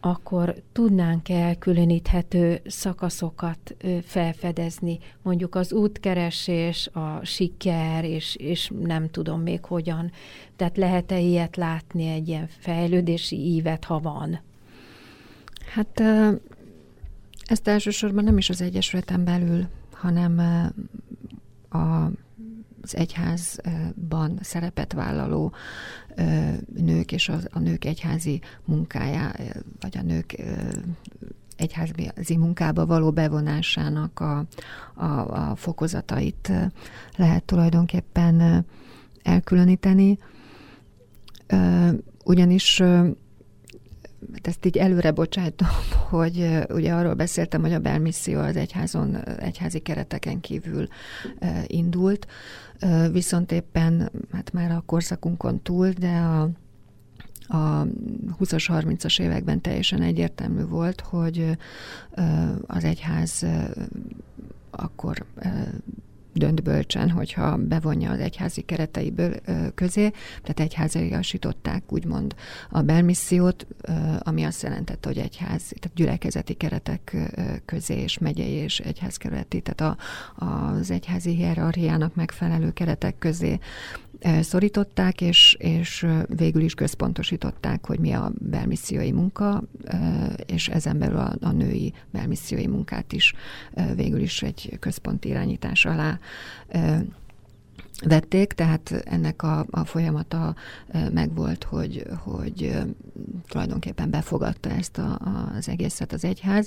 [0.00, 9.64] akkor tudnánk elkülöníthető szakaszokat felfedezni, mondjuk az útkeresés, a siker, és, és nem tudom még
[9.64, 10.10] hogyan.
[10.56, 14.40] Tehát lehet-e ilyet látni, egy ilyen fejlődési ívet, ha van?
[15.72, 16.02] Hát
[17.44, 20.38] ezt elsősorban nem is az Egyesületen belül, hanem
[21.70, 22.10] a
[22.88, 25.52] az egyházban szerepet vállaló
[26.76, 29.32] nők és a, a nők egyházi munkája,
[29.80, 30.42] vagy a nők
[31.56, 34.46] egyházi munkába való bevonásának a,
[34.94, 36.52] a, a fokozatait
[37.16, 38.66] lehet tulajdonképpen
[39.22, 40.18] elkülöníteni.
[42.24, 42.82] Ugyanis
[44.42, 45.68] ezt így előre bocsátom,
[46.10, 50.88] hogy ugye arról beszéltem, hogy a belmisszió az egyházon, egyházi kereteken kívül
[51.66, 52.26] indult,
[53.12, 56.42] viszont éppen hát már a korszakunkon túl, de a,
[57.56, 57.86] a
[58.40, 61.56] 20-as, 30-as években teljesen egyértelmű volt, hogy
[62.66, 63.46] az egyház
[64.70, 65.26] akkor
[66.38, 69.34] dönt bölcsen, hogyha bevonja az egyházi kereteiből
[69.74, 70.10] közé,
[70.42, 72.34] tehát egyháziasították úgymond
[72.70, 73.66] a belmissziót,
[74.18, 77.16] ami azt jelentette, hogy egyház, tehát gyülekezeti keretek
[77.64, 79.96] közé és megyei és egyházkerületi, tehát a,
[80.44, 83.58] az egyházi hierarchiának megfelelő keretek közé
[84.40, 89.62] szorították, és, és végül is központosították, hogy mi a belmissziói munka,
[90.46, 93.34] és ezen belül a, a női belmissziói munkát is
[93.94, 96.18] végül is egy központi irányítás alá
[98.04, 100.54] vették, tehát ennek a, a folyamata
[101.12, 102.78] megvolt, hogy, hogy
[103.48, 105.18] tulajdonképpen befogadta ezt a,
[105.56, 106.66] az egészet az egyház,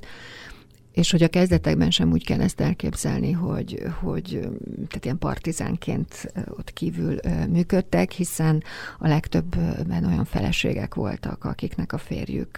[0.92, 4.40] és hogy a kezdetekben sem úgy kell ezt elképzelni, hogy, hogy
[4.88, 7.16] tehát ilyen partizánként ott kívül
[7.50, 8.64] működtek, hiszen
[9.00, 12.58] a legtöbbben olyan feleségek voltak, akiknek a férjük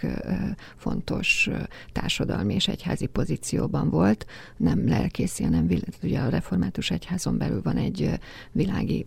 [0.76, 1.50] fontos
[1.92, 5.68] társadalmi és egyházi pozícióban volt, nem lelkészi, hanem
[6.02, 8.10] ugye a református egyházon belül van egy
[8.52, 9.06] világi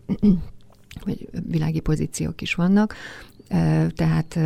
[1.06, 2.96] vagy világi pozíciók is vannak,
[3.96, 4.40] tehát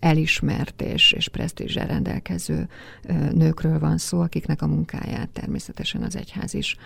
[0.00, 2.68] elismert és, és presztízsel rendelkező
[3.32, 6.76] nőkről van szó, akiknek a munkáját természetesen az egyház is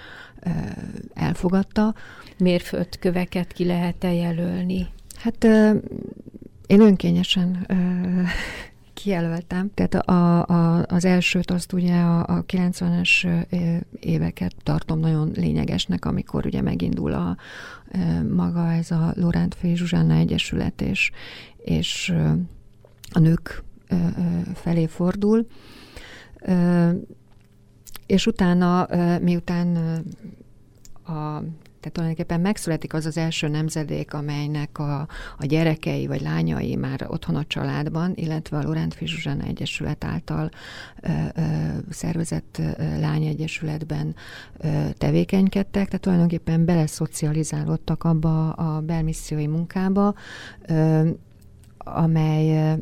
[1.14, 1.94] elfogadta.
[2.38, 4.87] Mérföldköveket ki lehet-e jelölni?
[5.16, 5.44] Hát
[6.66, 7.66] én önkényesen
[9.03, 9.70] kijelöltem.
[9.75, 13.44] Tehát a, a, az elsőt azt ugye a, a 90-es
[14.00, 17.37] éveket tartom nagyon lényegesnek, amikor ugye megindul a
[18.35, 21.10] maga ez a Loránt Fé Zsuzsanna Egyesület, és,
[21.65, 22.15] és
[23.13, 23.63] a nők
[24.54, 25.46] felé fordul,
[28.06, 28.87] és utána,
[29.21, 29.77] miután
[31.04, 31.42] a
[31.83, 35.00] tehát tulajdonképpen megszületik az az első nemzedék, amelynek a,
[35.38, 40.50] a gyerekei vagy lányai már otthon a családban, illetve a Lorent Fizsuzsana Egyesület által
[41.00, 41.42] ö, ö,
[41.90, 44.15] szervezett lányegyesületben
[44.58, 50.15] ö, tevékenykedtek, tehát tulajdonképpen beleszocializálódtak abba a belmissziói munkába,
[50.67, 51.08] ö,
[51.79, 52.77] amely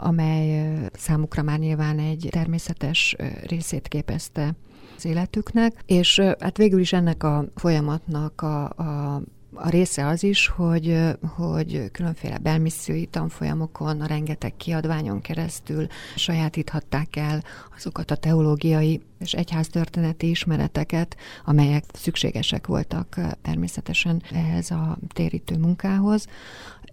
[0.00, 4.54] amely számukra már nyilván egy természetes részét képezte
[4.96, 9.22] az életüknek, és hát végül is ennek a folyamatnak a, a
[9.60, 10.98] a része az is, hogy,
[11.34, 15.86] hogy különféle belmissziói tanfolyamokon, a rengeteg kiadványon keresztül
[16.16, 17.44] sajátíthatták el
[17.76, 26.26] azokat a teológiai és egyháztörténeti ismereteket, amelyek szükségesek voltak természetesen ehhez a térítő munkához,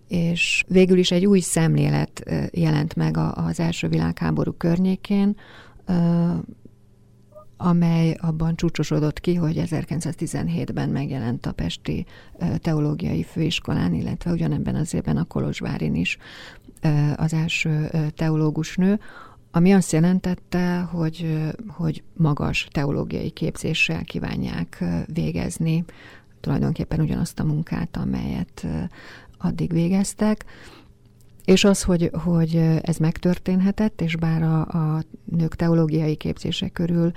[0.08, 5.36] és végül is egy új szemlélet jelent meg az első világháború környékén,
[7.66, 12.06] amely abban csúcsosodott ki, hogy 1917-ben megjelent a Pesti
[12.58, 16.18] Teológiai Főiskolán, illetve ugyanebben az évben a Kolozsvárin is
[17.16, 19.00] az első teológus nő,
[19.52, 25.84] ami azt jelentette, hogy, hogy magas teológiai képzéssel kívánják végezni
[26.42, 28.68] tulajdonképpen ugyanazt a munkát, amelyet
[29.38, 30.46] addig végeztek.
[31.46, 37.12] És az, hogy, hogy ez megtörténhetett, és bár a, a nők teológiai képzése körül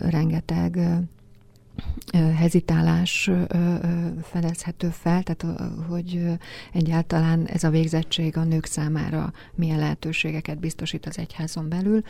[0.00, 0.78] rengeteg
[2.36, 3.30] hezitálás
[4.22, 6.22] fedezhető fel, tehát hogy
[6.72, 12.02] egyáltalán ez a végzettség a nők számára milyen lehetőségeket biztosít az egyházon belül.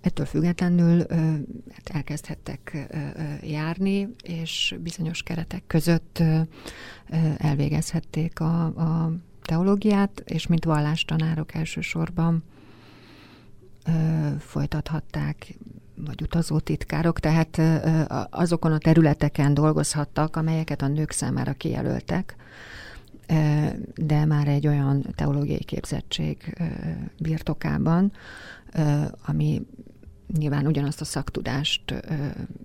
[0.00, 1.06] Ettől függetlenül
[1.72, 2.88] hát elkezdhettek
[3.42, 6.22] járni, és bizonyos keretek között
[7.38, 9.12] elvégezhették a, a
[9.48, 12.42] teológiát, és mint vallástanárok elsősorban
[14.38, 15.54] folytathatták,
[15.94, 17.60] vagy utazó titkárok, tehát
[18.30, 22.36] azokon a területeken dolgozhattak, amelyeket a nők számára kijelöltek,
[23.94, 26.56] de már egy olyan teológiai képzettség
[27.18, 28.12] birtokában,
[29.26, 29.66] ami
[30.36, 31.82] nyilván ugyanazt a szaktudást,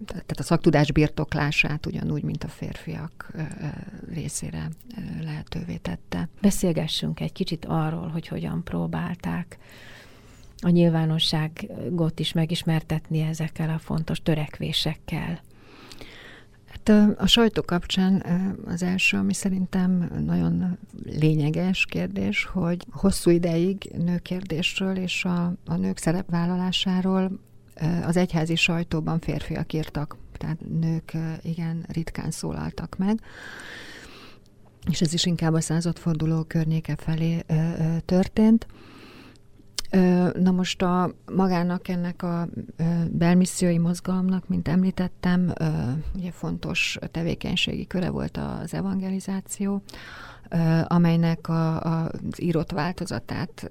[0.06, 3.32] tehát a szaktudás birtoklását ugyanúgy, mint a férfiak
[4.10, 4.70] részére
[5.22, 6.30] lehetővé tette.
[6.42, 9.58] Beszélgessünk egy kicsit arról, hogy hogyan próbálták
[10.62, 15.42] a nyilvánosságot is megismertetni ezekkel a fontos törekvésekkel.
[16.68, 18.26] Hát a sajtó kapcsán
[18.66, 25.98] az első, ami szerintem nagyon lényeges kérdés, hogy hosszú ideig nőkérdésről és a, a nők
[25.98, 27.40] szerepvállalásáról
[28.06, 33.20] az egyházi sajtóban férfiak írtak, tehát nők igen ritkán szólaltak meg
[34.90, 37.44] és ez is inkább a századforduló környéke felé
[38.06, 38.68] történt.
[40.34, 42.48] Na most a magának ennek a
[43.12, 45.54] belmissziói mozgalomnak, mint említettem,
[46.16, 49.84] ugye fontos tevékenységi köre volt az evangelizáció,
[50.84, 53.70] amelynek a, a, az írott változatát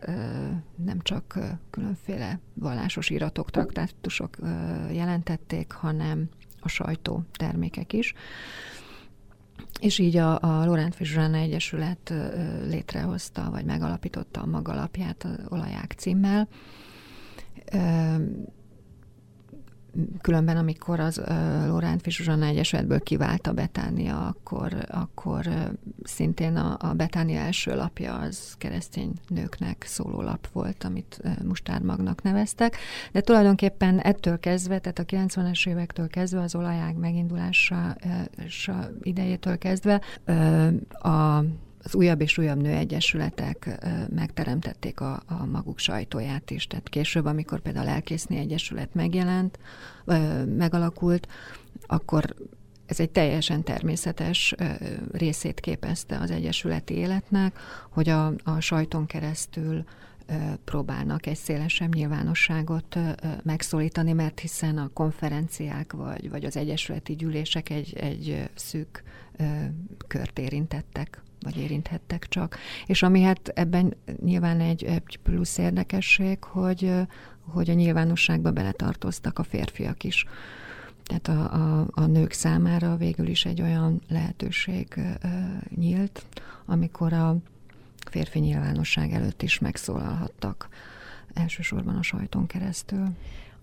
[0.84, 1.38] nem csak
[1.70, 4.36] különféle vallásos iratok, traktátusok
[4.90, 6.28] jelentették, hanem
[6.60, 8.14] a sajtó termékek is.
[9.80, 12.12] És így a, a Lorent Fizsrana Egyesület
[12.68, 16.48] létrehozta, vagy megalapította a magalapját az Olaják címmel
[20.20, 25.54] különben, amikor az uh, Lóránt Fisuzsanna Egyesületből kivált a Betánia, akkor, akkor uh,
[26.02, 32.22] szintén a, a Betánia első lapja az keresztény nőknek szóló lap volt, amit uh, Mustármagnak
[32.22, 32.76] neveztek,
[33.12, 37.96] de tulajdonképpen ettől kezdve, tehát a 90-es évektől kezdve, az olajág megindulása
[38.68, 40.72] uh, idejétől kezdve uh,
[41.12, 41.44] a
[41.82, 43.78] az újabb és újabb nőegyesületek
[44.14, 46.66] megteremtették a, a maguk sajtóját is.
[46.66, 49.58] Tehát később, amikor például a Lelkészni Egyesület megjelent,
[50.56, 51.28] megalakult,
[51.86, 52.34] akkor
[52.86, 54.54] ez egy teljesen természetes
[55.12, 57.58] részét képezte az egyesületi életnek,
[57.90, 59.84] hogy a, a sajton keresztül
[60.64, 62.98] próbálnak egy szélesebb nyilvánosságot
[63.42, 69.02] megszólítani, mert hiszen a konferenciák vagy, vagy az egyesületi gyűlések egy, egy szűk
[70.06, 72.58] kört érintettek vagy érinthettek csak.
[72.86, 76.92] És ami hát ebben nyilván egy, egy plusz érdekesség, hogy,
[77.40, 80.26] hogy a nyilvánosságba beletartoztak a férfiak is.
[81.02, 85.30] Tehát a, a, a nők számára végül is egy olyan lehetőség uh,
[85.76, 86.24] nyílt,
[86.64, 87.36] amikor a
[88.10, 90.68] férfi nyilvánosság előtt is megszólalhattak,
[91.34, 93.08] elsősorban a sajton keresztül.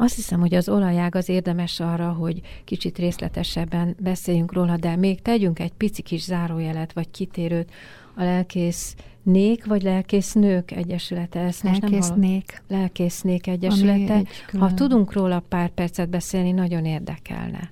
[0.01, 5.21] Azt hiszem, hogy az olajág az érdemes arra, hogy kicsit részletesebben beszéljünk róla, de még
[5.21, 7.71] tegyünk egy pici kis zárójelet, vagy kitérőt
[8.15, 11.39] a lelkész Nék vagy lelkésznők egyesülete?
[11.39, 12.61] Ezt most lelkésznék.
[12.67, 14.23] Nem lelkésznék egyesülete.
[14.57, 17.69] Ha tudunk róla pár percet beszélni, nagyon érdekelne.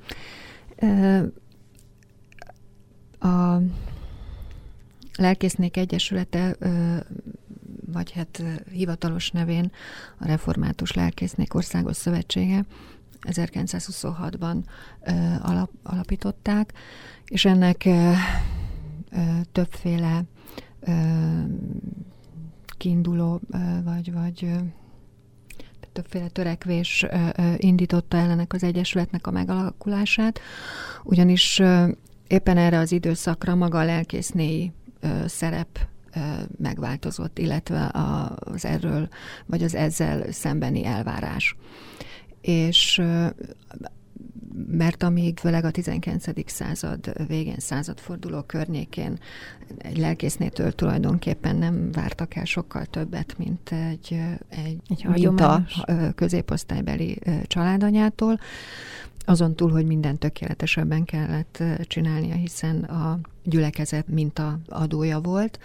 [3.19, 3.57] A
[5.17, 6.55] lelkésznék egyesülete
[7.93, 9.71] vagy hát hivatalos nevén
[10.19, 12.65] a Református Lelkésznék Országos Szövetsége
[13.21, 14.57] 1926-ban
[15.41, 16.73] alap, alapították,
[17.25, 18.11] és ennek ö,
[19.11, 19.19] ö,
[19.51, 20.23] többféle
[20.79, 20.91] ö,
[22.77, 23.41] kiinduló
[23.83, 24.49] vagy, vagy
[25.93, 27.05] többféle törekvés
[27.57, 30.39] indította ellenek az Egyesületnek a megalakulását,
[31.03, 31.61] ugyanis
[32.27, 34.71] éppen erre az időszakra maga a lelkésznéi
[35.25, 35.87] szerep
[36.57, 37.91] megváltozott, illetve
[38.39, 39.07] az erről,
[39.45, 41.55] vagy az ezzel szembeni elvárás.
[42.41, 43.01] És
[44.67, 46.25] mert amíg főleg a 19.
[46.45, 49.19] század végén, századforduló környékén
[49.77, 55.63] egy lelkésznétől tulajdonképpen nem vártak el sokkal többet, mint egy, egy, egy minta
[56.15, 58.39] középosztálybeli családanyától.
[59.29, 65.59] Azon túl, hogy minden tökéletesebben kellett csinálnia, hiszen a gyülekezet minta adója volt.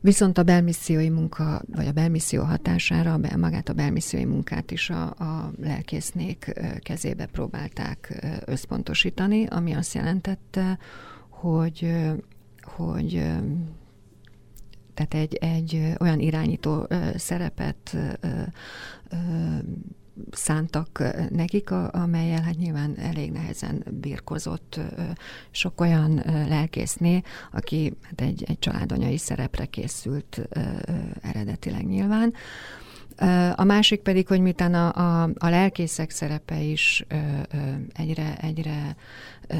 [0.00, 5.52] Viszont a belmissziói munka, vagy a belmisszió hatására magát a belmissziói munkát is a, a
[5.60, 10.78] lelkésznék kezébe próbálták összpontosítani, ami azt jelentette,
[11.28, 11.92] hogy,
[12.62, 13.12] hogy
[14.94, 16.86] tehát egy, egy olyan irányító
[17.16, 17.96] szerepet
[20.30, 24.80] szántak nekik, amelyel hát nyilván elég nehezen birkozott
[25.50, 30.48] sok olyan lelkészné, aki hát egy, egy családanyai szerepre készült
[31.22, 32.34] eredetileg nyilván.
[33.54, 37.16] A másik pedig, hogy miután a, a, a lelkészek szerepe is ö,
[37.52, 37.58] ö,
[37.92, 38.96] egyre, egyre
[39.46, 39.56] ö,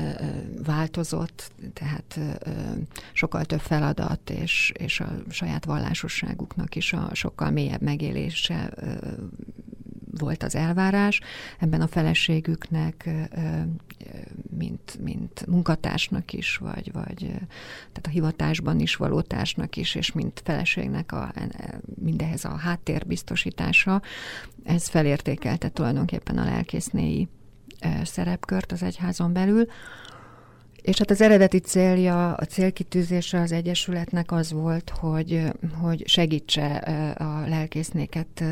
[0.65, 2.51] változott, tehát ö,
[3.13, 8.93] sokkal több feladat, és, és a saját vallásosságuknak is a sokkal mélyebb megélése ö,
[10.19, 11.21] volt az elvárás.
[11.59, 13.11] Ebben a feleségüknek,
[14.51, 17.19] mint, mint munkatársnak is, vagy, vagy
[17.93, 21.33] tehát a hivatásban is való társnak is, és mint feleségnek a,
[22.03, 24.03] mindehez a háttérbiztosítása,
[24.65, 27.29] ez felértékelte tulajdonképpen a lelkésznéi
[28.05, 29.67] szerepkört az egyházon belül.
[30.83, 36.75] És hát az eredeti célja, a célkitűzése az Egyesületnek az volt, hogy, hogy segítse
[37.19, 38.45] a lelkésznéket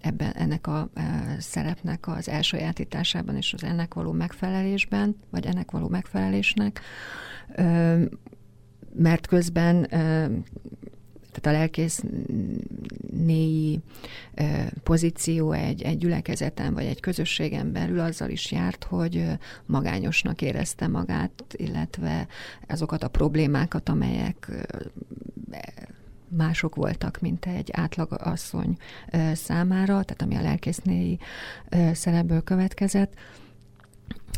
[0.00, 5.88] ebben ennek a e, szerepnek az elsajátításában és az ennek való megfelelésben, vagy ennek való
[5.88, 6.80] megfelelésnek,
[8.94, 9.86] mert közben
[11.30, 12.04] tehát a lelkész
[13.24, 13.80] néi
[14.34, 19.26] e, pozíció egy, egy gyülekezeten vagy egy közösségen belül azzal is járt, hogy
[19.66, 22.26] magányosnak érezte magát, illetve
[22.68, 24.50] azokat a problémákat, amelyek
[26.36, 28.76] mások voltak, mint egy átlag asszony
[29.32, 31.18] számára, tehát ami a lelkésznéi
[31.92, 33.14] szerepből következett.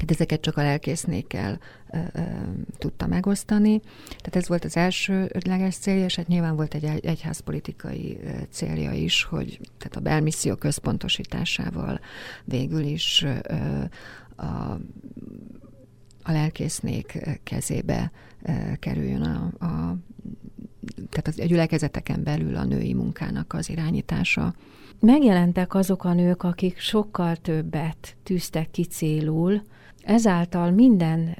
[0.00, 1.58] Hát ezeket csak a lelkésznékkel
[2.78, 3.80] tudta megosztani.
[4.06, 8.18] Tehát ez volt az első leges célja, és hát nyilván volt egy egyházpolitikai
[8.50, 12.00] célja is, hogy tehát a belmisszió központosításával
[12.44, 13.84] végül is ö,
[14.36, 14.44] a,
[16.22, 18.12] a lelkésznék kezébe
[18.78, 19.96] kerüljön a, a
[21.10, 24.54] tehát a gyülekezeteken belül a női munkának az irányítása.
[25.00, 29.62] Megjelentek azok a nők, akik sokkal többet tűztek ki célul,
[30.02, 31.36] ezáltal minden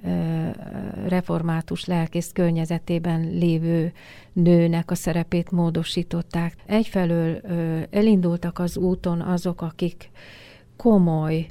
[1.06, 3.92] református lelkész környezetében lévő
[4.32, 6.56] nőnek a szerepét módosították.
[6.66, 7.40] Egyfelől
[7.90, 10.10] elindultak az úton azok, akik
[10.76, 11.46] komoly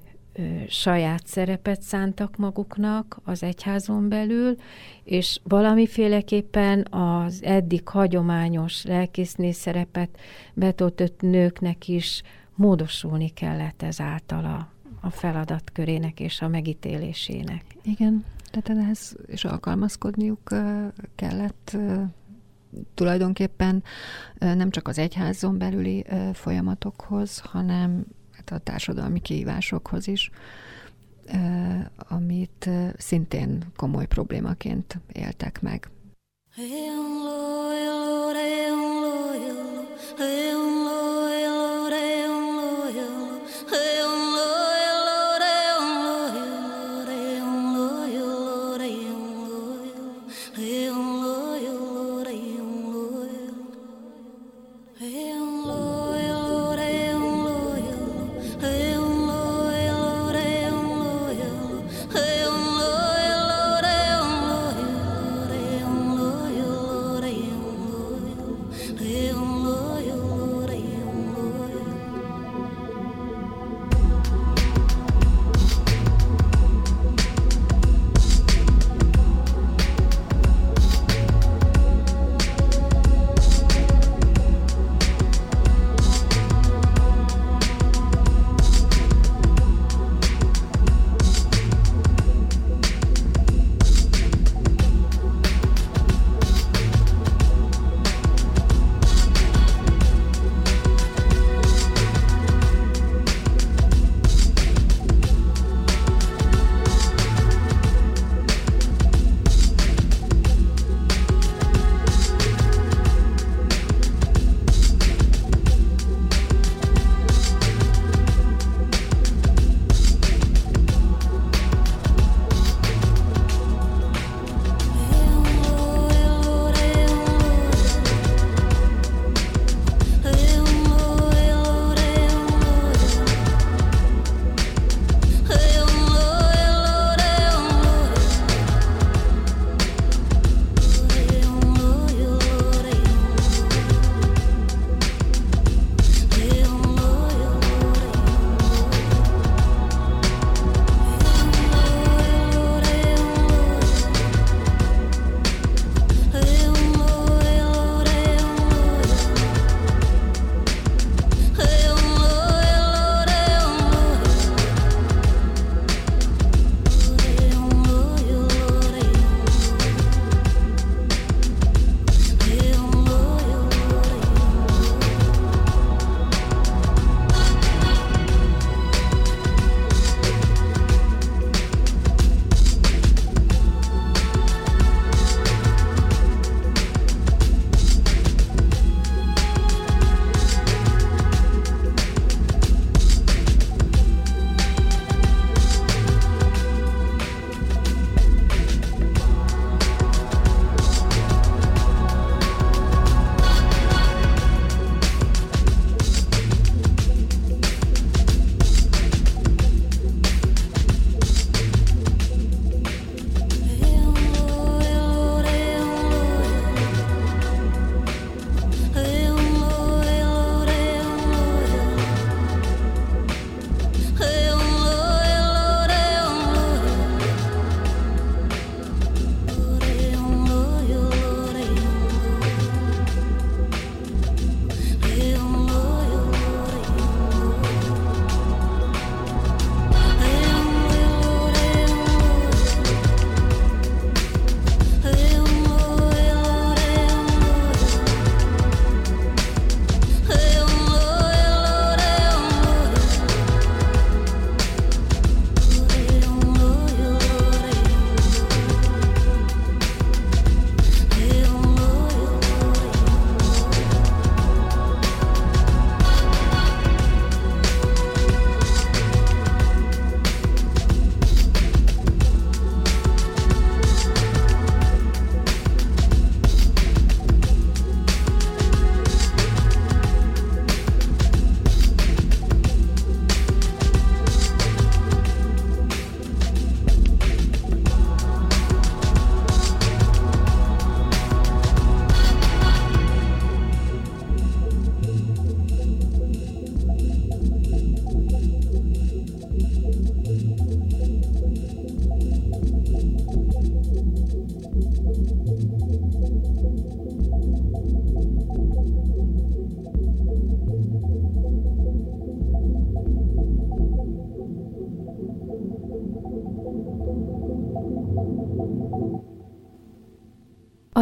[0.67, 4.55] saját szerepet szántak maguknak az egyházon belül,
[5.03, 10.19] és valamiféleképpen az eddig hagyományos lelkésznész szerepet
[10.53, 12.21] betöltött nőknek is
[12.55, 14.69] módosulni kellett ezáltal a,
[15.01, 17.63] a feladatkörének és a megítélésének.
[17.83, 20.55] Igen, tehát ehhez is alkalmazkodniuk
[21.15, 21.77] kellett
[22.93, 23.83] tulajdonképpen
[24.39, 28.05] nem csak az egyházon belüli folyamatokhoz, hanem
[28.51, 30.31] a társadalmi kihívásokhoz is,
[31.97, 35.89] amit szintén komoly problémaként éltek meg.
[36.55, 36.91] Hey,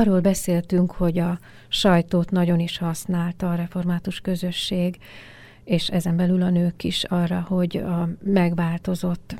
[0.10, 4.98] Arról beszéltünk, hogy a sajtót nagyon is használta a református közösség,
[5.64, 9.36] és ezen belül a nők is arra, hogy a megváltozott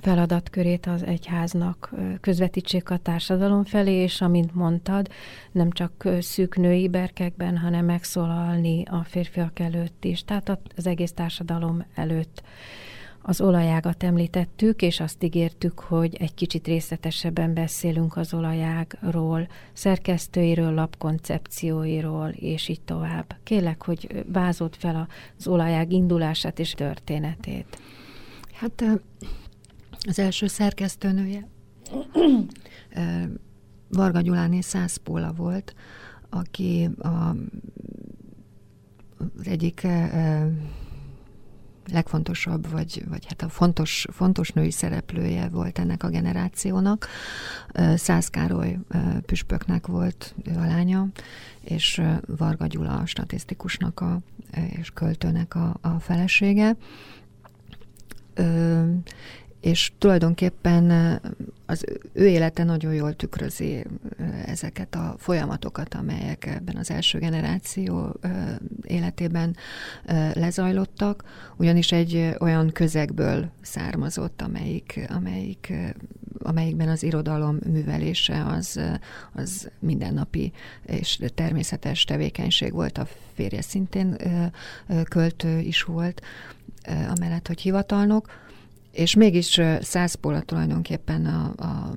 [0.00, 1.90] feladatkörét az egyháznak
[2.20, 5.08] közvetítsék a társadalom felé, és amint mondtad,
[5.52, 11.84] nem csak szűk női berkekben, hanem megszólalni a férfiak előtt is, tehát az egész társadalom
[11.94, 12.42] előtt.
[13.22, 22.28] Az olajágat említettük, és azt ígértük, hogy egy kicsit részletesebben beszélünk az olajágról, szerkesztőiről, lapkoncepcióiról,
[22.28, 23.36] és így tovább.
[23.42, 25.08] Kélek, hogy vázolt fel
[25.38, 27.78] az olajág indulását és történetét.
[28.52, 28.84] Hát
[30.06, 31.48] az első szerkesztőnője
[33.88, 35.74] Varga Gyuláné Szászpóla volt,
[36.30, 37.08] aki a,
[39.18, 39.86] az egyik
[41.92, 47.06] legfontosabb, vagy, vagy hát a fontos, fontos női szereplője volt ennek a generációnak.
[47.94, 48.78] Szász Károly
[49.26, 51.06] püspöknek volt ő a lánya,
[51.60, 54.18] és Varga Gyula a statisztikusnak a,
[54.80, 56.76] és költőnek a, a felesége
[59.62, 60.90] és tulajdonképpen
[61.66, 63.84] az ő élete nagyon jól tükrözi
[64.46, 68.16] ezeket a folyamatokat, amelyek ebben az első generáció
[68.82, 69.56] életében
[70.32, 71.24] lezajlottak,
[71.56, 75.72] ugyanis egy olyan közegből származott, amelyik, amelyik,
[76.38, 78.80] amelyikben az irodalom művelése az,
[79.32, 80.52] az mindennapi
[80.86, 84.16] és természetes tevékenység volt, a férje szintén
[85.08, 86.22] költő is volt,
[87.08, 88.40] amellett, hogy hivatalnok,
[88.92, 91.94] és mégis Szászpóla tulajdonképpen a, a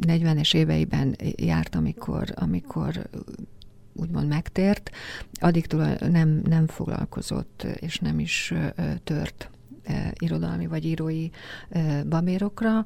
[0.00, 3.08] 40-es éveiben járt, amikor, amikor
[3.92, 4.90] úgymond megtért,
[5.32, 5.66] addig
[6.10, 8.54] nem, nem foglalkozott, és nem is
[9.04, 9.50] tört
[10.18, 11.28] irodalmi vagy írói
[12.08, 12.84] babérokra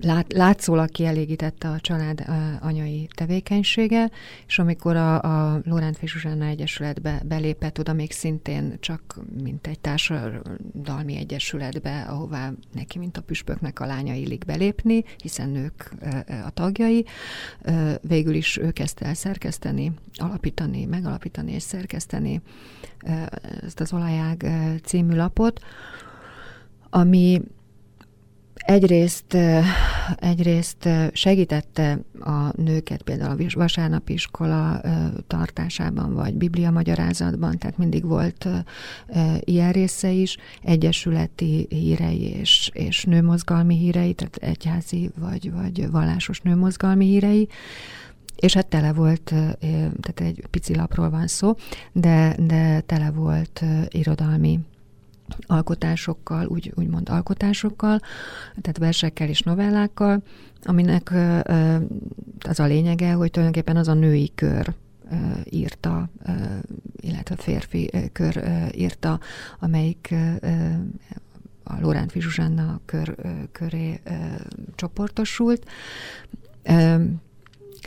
[0.00, 2.24] lát, látszólag kielégítette a család
[2.60, 4.10] anyai tevékenysége,
[4.46, 11.16] és amikor a, a Lorent Zsuzsanna Egyesületbe belépett, oda még szintén csak mint egy társadalmi
[11.16, 15.90] egyesületbe, ahová neki, mint a püspöknek a lánya illik belépni, hiszen nők
[16.44, 17.04] a tagjai.
[18.00, 22.40] Végül is ő kezdte el szerkeszteni, alapítani, megalapítani és szerkeszteni
[23.62, 24.46] ezt az Olajág
[24.84, 25.60] című lapot,
[26.90, 27.42] ami
[28.68, 29.36] Egyrészt,
[30.16, 34.80] egyrészt segítette a nőket például a vasárnapi iskola
[35.26, 38.48] tartásában, vagy biblia magyarázatban, tehát mindig volt
[39.40, 47.06] ilyen része is, egyesületi hírei és, és nőmozgalmi hírei, tehát egyházi vagy, vagy vallásos nőmozgalmi
[47.06, 47.48] hírei,
[48.36, 49.22] és hát tele volt,
[50.00, 51.54] tehát egy pici lapról van szó,
[51.92, 54.60] de, de tele volt irodalmi
[55.46, 58.00] alkotásokkal, úgy, úgymond alkotásokkal,
[58.60, 60.22] tehát versekkel és novellákkal,
[60.62, 61.12] aminek
[62.48, 64.74] az a lényege, hogy tulajdonképpen az a női kör
[65.44, 66.08] írta,
[66.96, 69.20] illetve férfi kör írta,
[69.58, 70.14] amelyik
[71.62, 73.14] a Lorán Fizsuzsanna kör,
[73.52, 74.00] köré
[74.74, 75.66] csoportosult.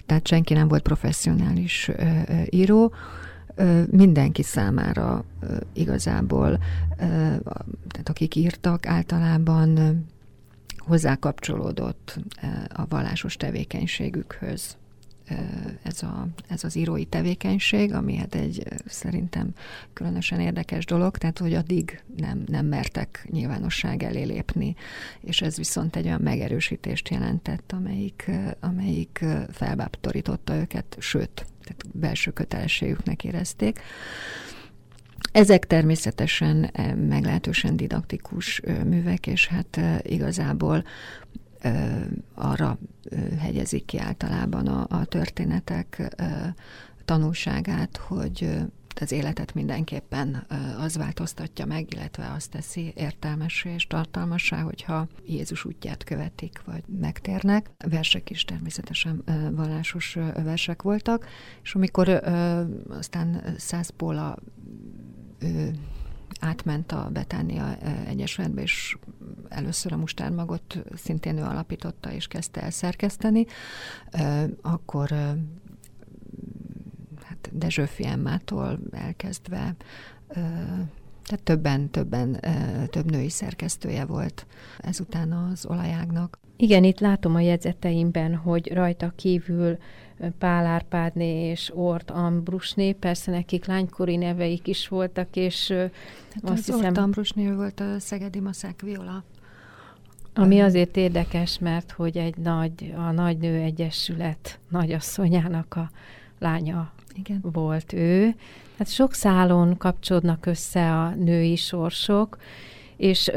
[0.06, 1.92] Tehát senki nem volt professzionális
[2.50, 2.94] író,
[3.90, 5.24] mindenki számára
[5.74, 6.60] igazából,
[7.88, 9.80] tehát akik írtak, általában
[10.78, 12.20] hozzákapcsolódott
[12.70, 14.78] a vallásos tevékenységükhöz
[15.84, 19.54] ez, a, ez az írói tevékenység, ami hát egy szerintem
[19.94, 24.76] különösen érdekes dolog, tehát hogy addig nem, nem mertek nyilvánosság elé lépni,
[25.22, 33.24] és ez viszont egy olyan megerősítést jelentett, amelyik, amelyik felbátorította őket, sőt, tehát belső kötelességüknek
[33.24, 33.80] érezték.
[35.32, 36.72] Ezek természetesen
[37.08, 40.84] meglehetősen didaktikus művek, és hát igazából
[42.34, 42.78] arra
[43.40, 46.16] hegyezik ki általában a, a történetek
[47.06, 48.50] tanulságát, hogy
[49.02, 50.46] az életet mindenképpen
[50.78, 57.70] az változtatja meg, illetve azt teszi értelmessé és tartalmassá, hogyha Jézus útját követik, vagy megtérnek.
[57.90, 61.26] Versek is természetesen vallásos versek voltak,
[61.64, 62.10] és amikor
[62.90, 64.38] aztán Szászpóla
[66.42, 67.78] átment a Betánia
[68.08, 68.98] Egyesületbe, és
[69.50, 73.46] először a mustármagot szintén ő alapította és kezdte el szerkeszteni,
[74.62, 75.10] akkor
[77.24, 79.76] hát Dezsőfi Emmától elkezdve
[81.24, 82.40] tehát többen, többen,
[82.90, 84.46] több női szerkesztője volt
[84.78, 86.40] ezután az olajágnak.
[86.56, 89.78] Igen, itt látom a jegyzeteimben, hogy rajta kívül
[90.38, 96.66] Pál Árpádné és Ort Ambrusné, persze nekik lánykori neveik is voltak, és hát azt az
[96.66, 96.86] hiszem...
[96.86, 99.24] Ort Ambrusné volt a Szegedi Maszák Viola
[100.34, 105.90] Ami azért érdekes, mert hogy egy nagy, a Nagy Nő Egyesület nagyasszonyának a
[106.40, 107.40] lánya Igen.
[107.42, 108.36] volt ő.
[108.78, 112.38] Hát sok szálon kapcsolódnak össze a női sorsok,
[112.98, 113.32] és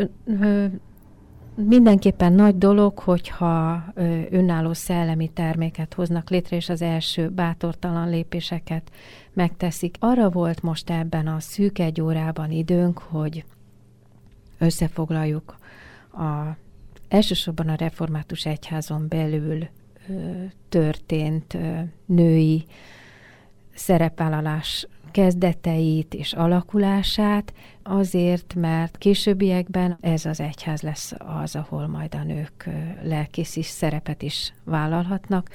[1.56, 3.84] mindenképpen nagy dolog, hogyha
[4.30, 8.90] önálló szellemi terméket hoznak létre, és az első bátortalan lépéseket
[9.32, 9.96] megteszik.
[9.98, 13.44] Arra volt most ebben a szűk egy órában időnk, hogy
[14.58, 15.56] összefoglaljuk
[16.12, 16.56] a,
[17.08, 19.68] elsősorban a református egyházon belül
[20.08, 20.12] ö,
[20.68, 22.64] történt ö, női
[23.74, 27.52] szerepvállalás kezdeteit és alakulását,
[27.84, 31.12] azért, mert későbbiekben ez az egyház lesz
[31.42, 32.70] az, ahol majd a nők
[33.56, 35.48] is szerepet is vállalhatnak.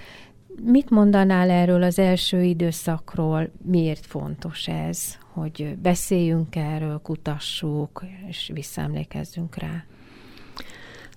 [0.64, 9.56] Mit mondanál erről az első időszakról, miért fontos ez, hogy beszéljünk erről, kutassuk, és visszaemlékezzünk
[9.56, 9.84] rá?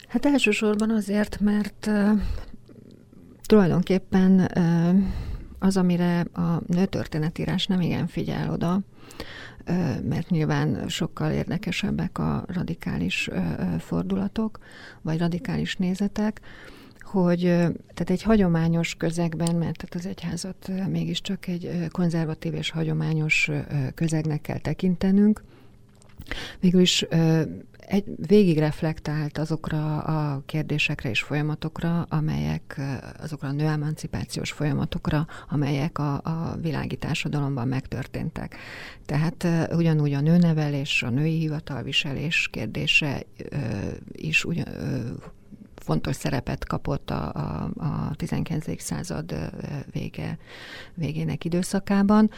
[0.09, 2.21] Hát elsősorban azért, mert uh,
[3.47, 4.51] tulajdonképpen
[5.59, 8.81] az, amire a nőtörténetírás nem igen figyel oda,
[10.09, 13.31] mert nyilván sokkal érdekesebbek a radikális
[13.79, 14.59] fordulatok,
[15.03, 16.41] vagy radikális nézetek,
[17.01, 23.51] hogy tehát egy hagyományos közegben, mert tehát az egyházat mégiscsak egy konzervatív és hagyományos
[23.95, 25.43] közegnek kell tekintenünk,
[26.61, 27.07] végül is
[27.87, 32.81] egy, végig reflektált azokra a kérdésekre és folyamatokra, amelyek,
[33.19, 38.57] azokra a nőemancipációs folyamatokra, amelyek a, a világi társadalomban megtörténtek.
[39.07, 43.23] Tehát ugyanúgy a nőnevelés, a női hivatalviselés kérdése
[44.13, 44.67] is ugyan,
[45.75, 48.81] fontos szerepet kapott a, a, a 19.
[48.83, 49.35] század
[49.93, 50.39] vége,
[50.95, 52.31] végének időszakában,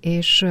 [0.00, 0.46] és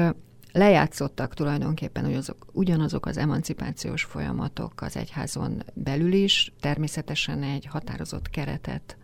[0.59, 8.97] lejátszottak tulajdonképpen ugyanazok, ugyanazok az emancipációs folyamatok az egyházon belül is, természetesen egy határozott keretet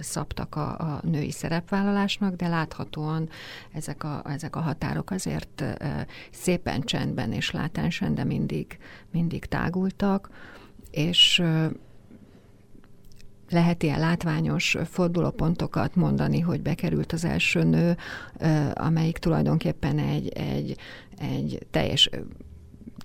[0.00, 3.28] szabtak a, a női szerepvállalásnak, de láthatóan
[3.72, 5.64] ezek a, ezek a határok azért
[6.30, 8.78] szépen csendben és látánsen, de mindig,
[9.10, 10.30] mindig tágultak,
[10.90, 11.42] és
[13.50, 17.96] lehet ilyen látványos fordulópontokat mondani, hogy bekerült az első nő,
[18.74, 20.76] amelyik tulajdonképpen egy, egy,
[21.18, 22.10] egy teljes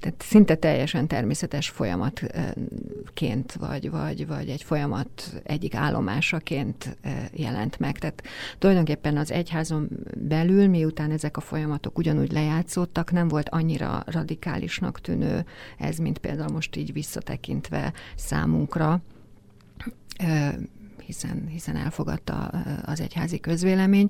[0.03, 6.97] tehát szinte teljesen természetes folyamatként, vagy, vagy, vagy egy folyamat egyik állomásaként
[7.33, 7.97] jelent meg.
[7.97, 8.23] Tehát
[8.59, 15.45] tulajdonképpen az egyházon belül, miután ezek a folyamatok ugyanúgy lejátszódtak, nem volt annyira radikálisnak tűnő
[15.77, 19.01] ez, mint például most így visszatekintve számunkra
[21.05, 22.35] hiszen, hiszen elfogadta
[22.85, 24.09] az egyházi közvélemény,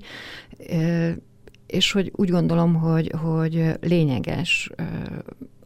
[1.67, 4.69] és hogy úgy gondolom, hogy, hogy lényeges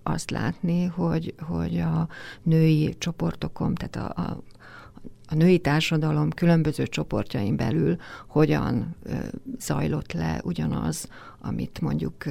[0.04, 2.08] azt látni, hogy, hogy a
[2.44, 4.44] női csoportokon, tehát a, a,
[5.28, 7.98] a női társadalom különböző csoportjain belül
[8.28, 8.96] hogyan
[9.60, 11.10] zajlott le ugyanaz,
[11.42, 12.26] amit mondjuk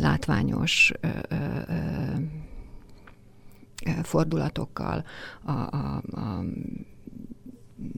[0.00, 0.92] látványos
[4.02, 5.04] fordulatokkal
[5.44, 6.44] a, a, a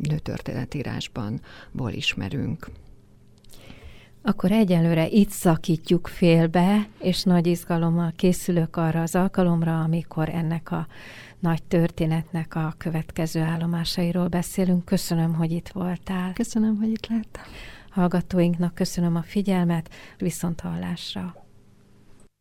[0.08, 1.40] nőtörténetírásban
[1.72, 2.70] ból ismerünk.
[4.26, 10.86] Akkor egyelőre itt szakítjuk félbe, és nagy izgalommal készülök arra az alkalomra, amikor ennek a
[11.38, 14.84] nagy történetnek a következő állomásairól beszélünk.
[14.84, 16.32] Köszönöm, hogy itt voltál.
[16.32, 17.42] Köszönöm, hogy itt láttam.
[17.90, 21.43] Hallgatóinknak köszönöm a figyelmet, viszont hallásra.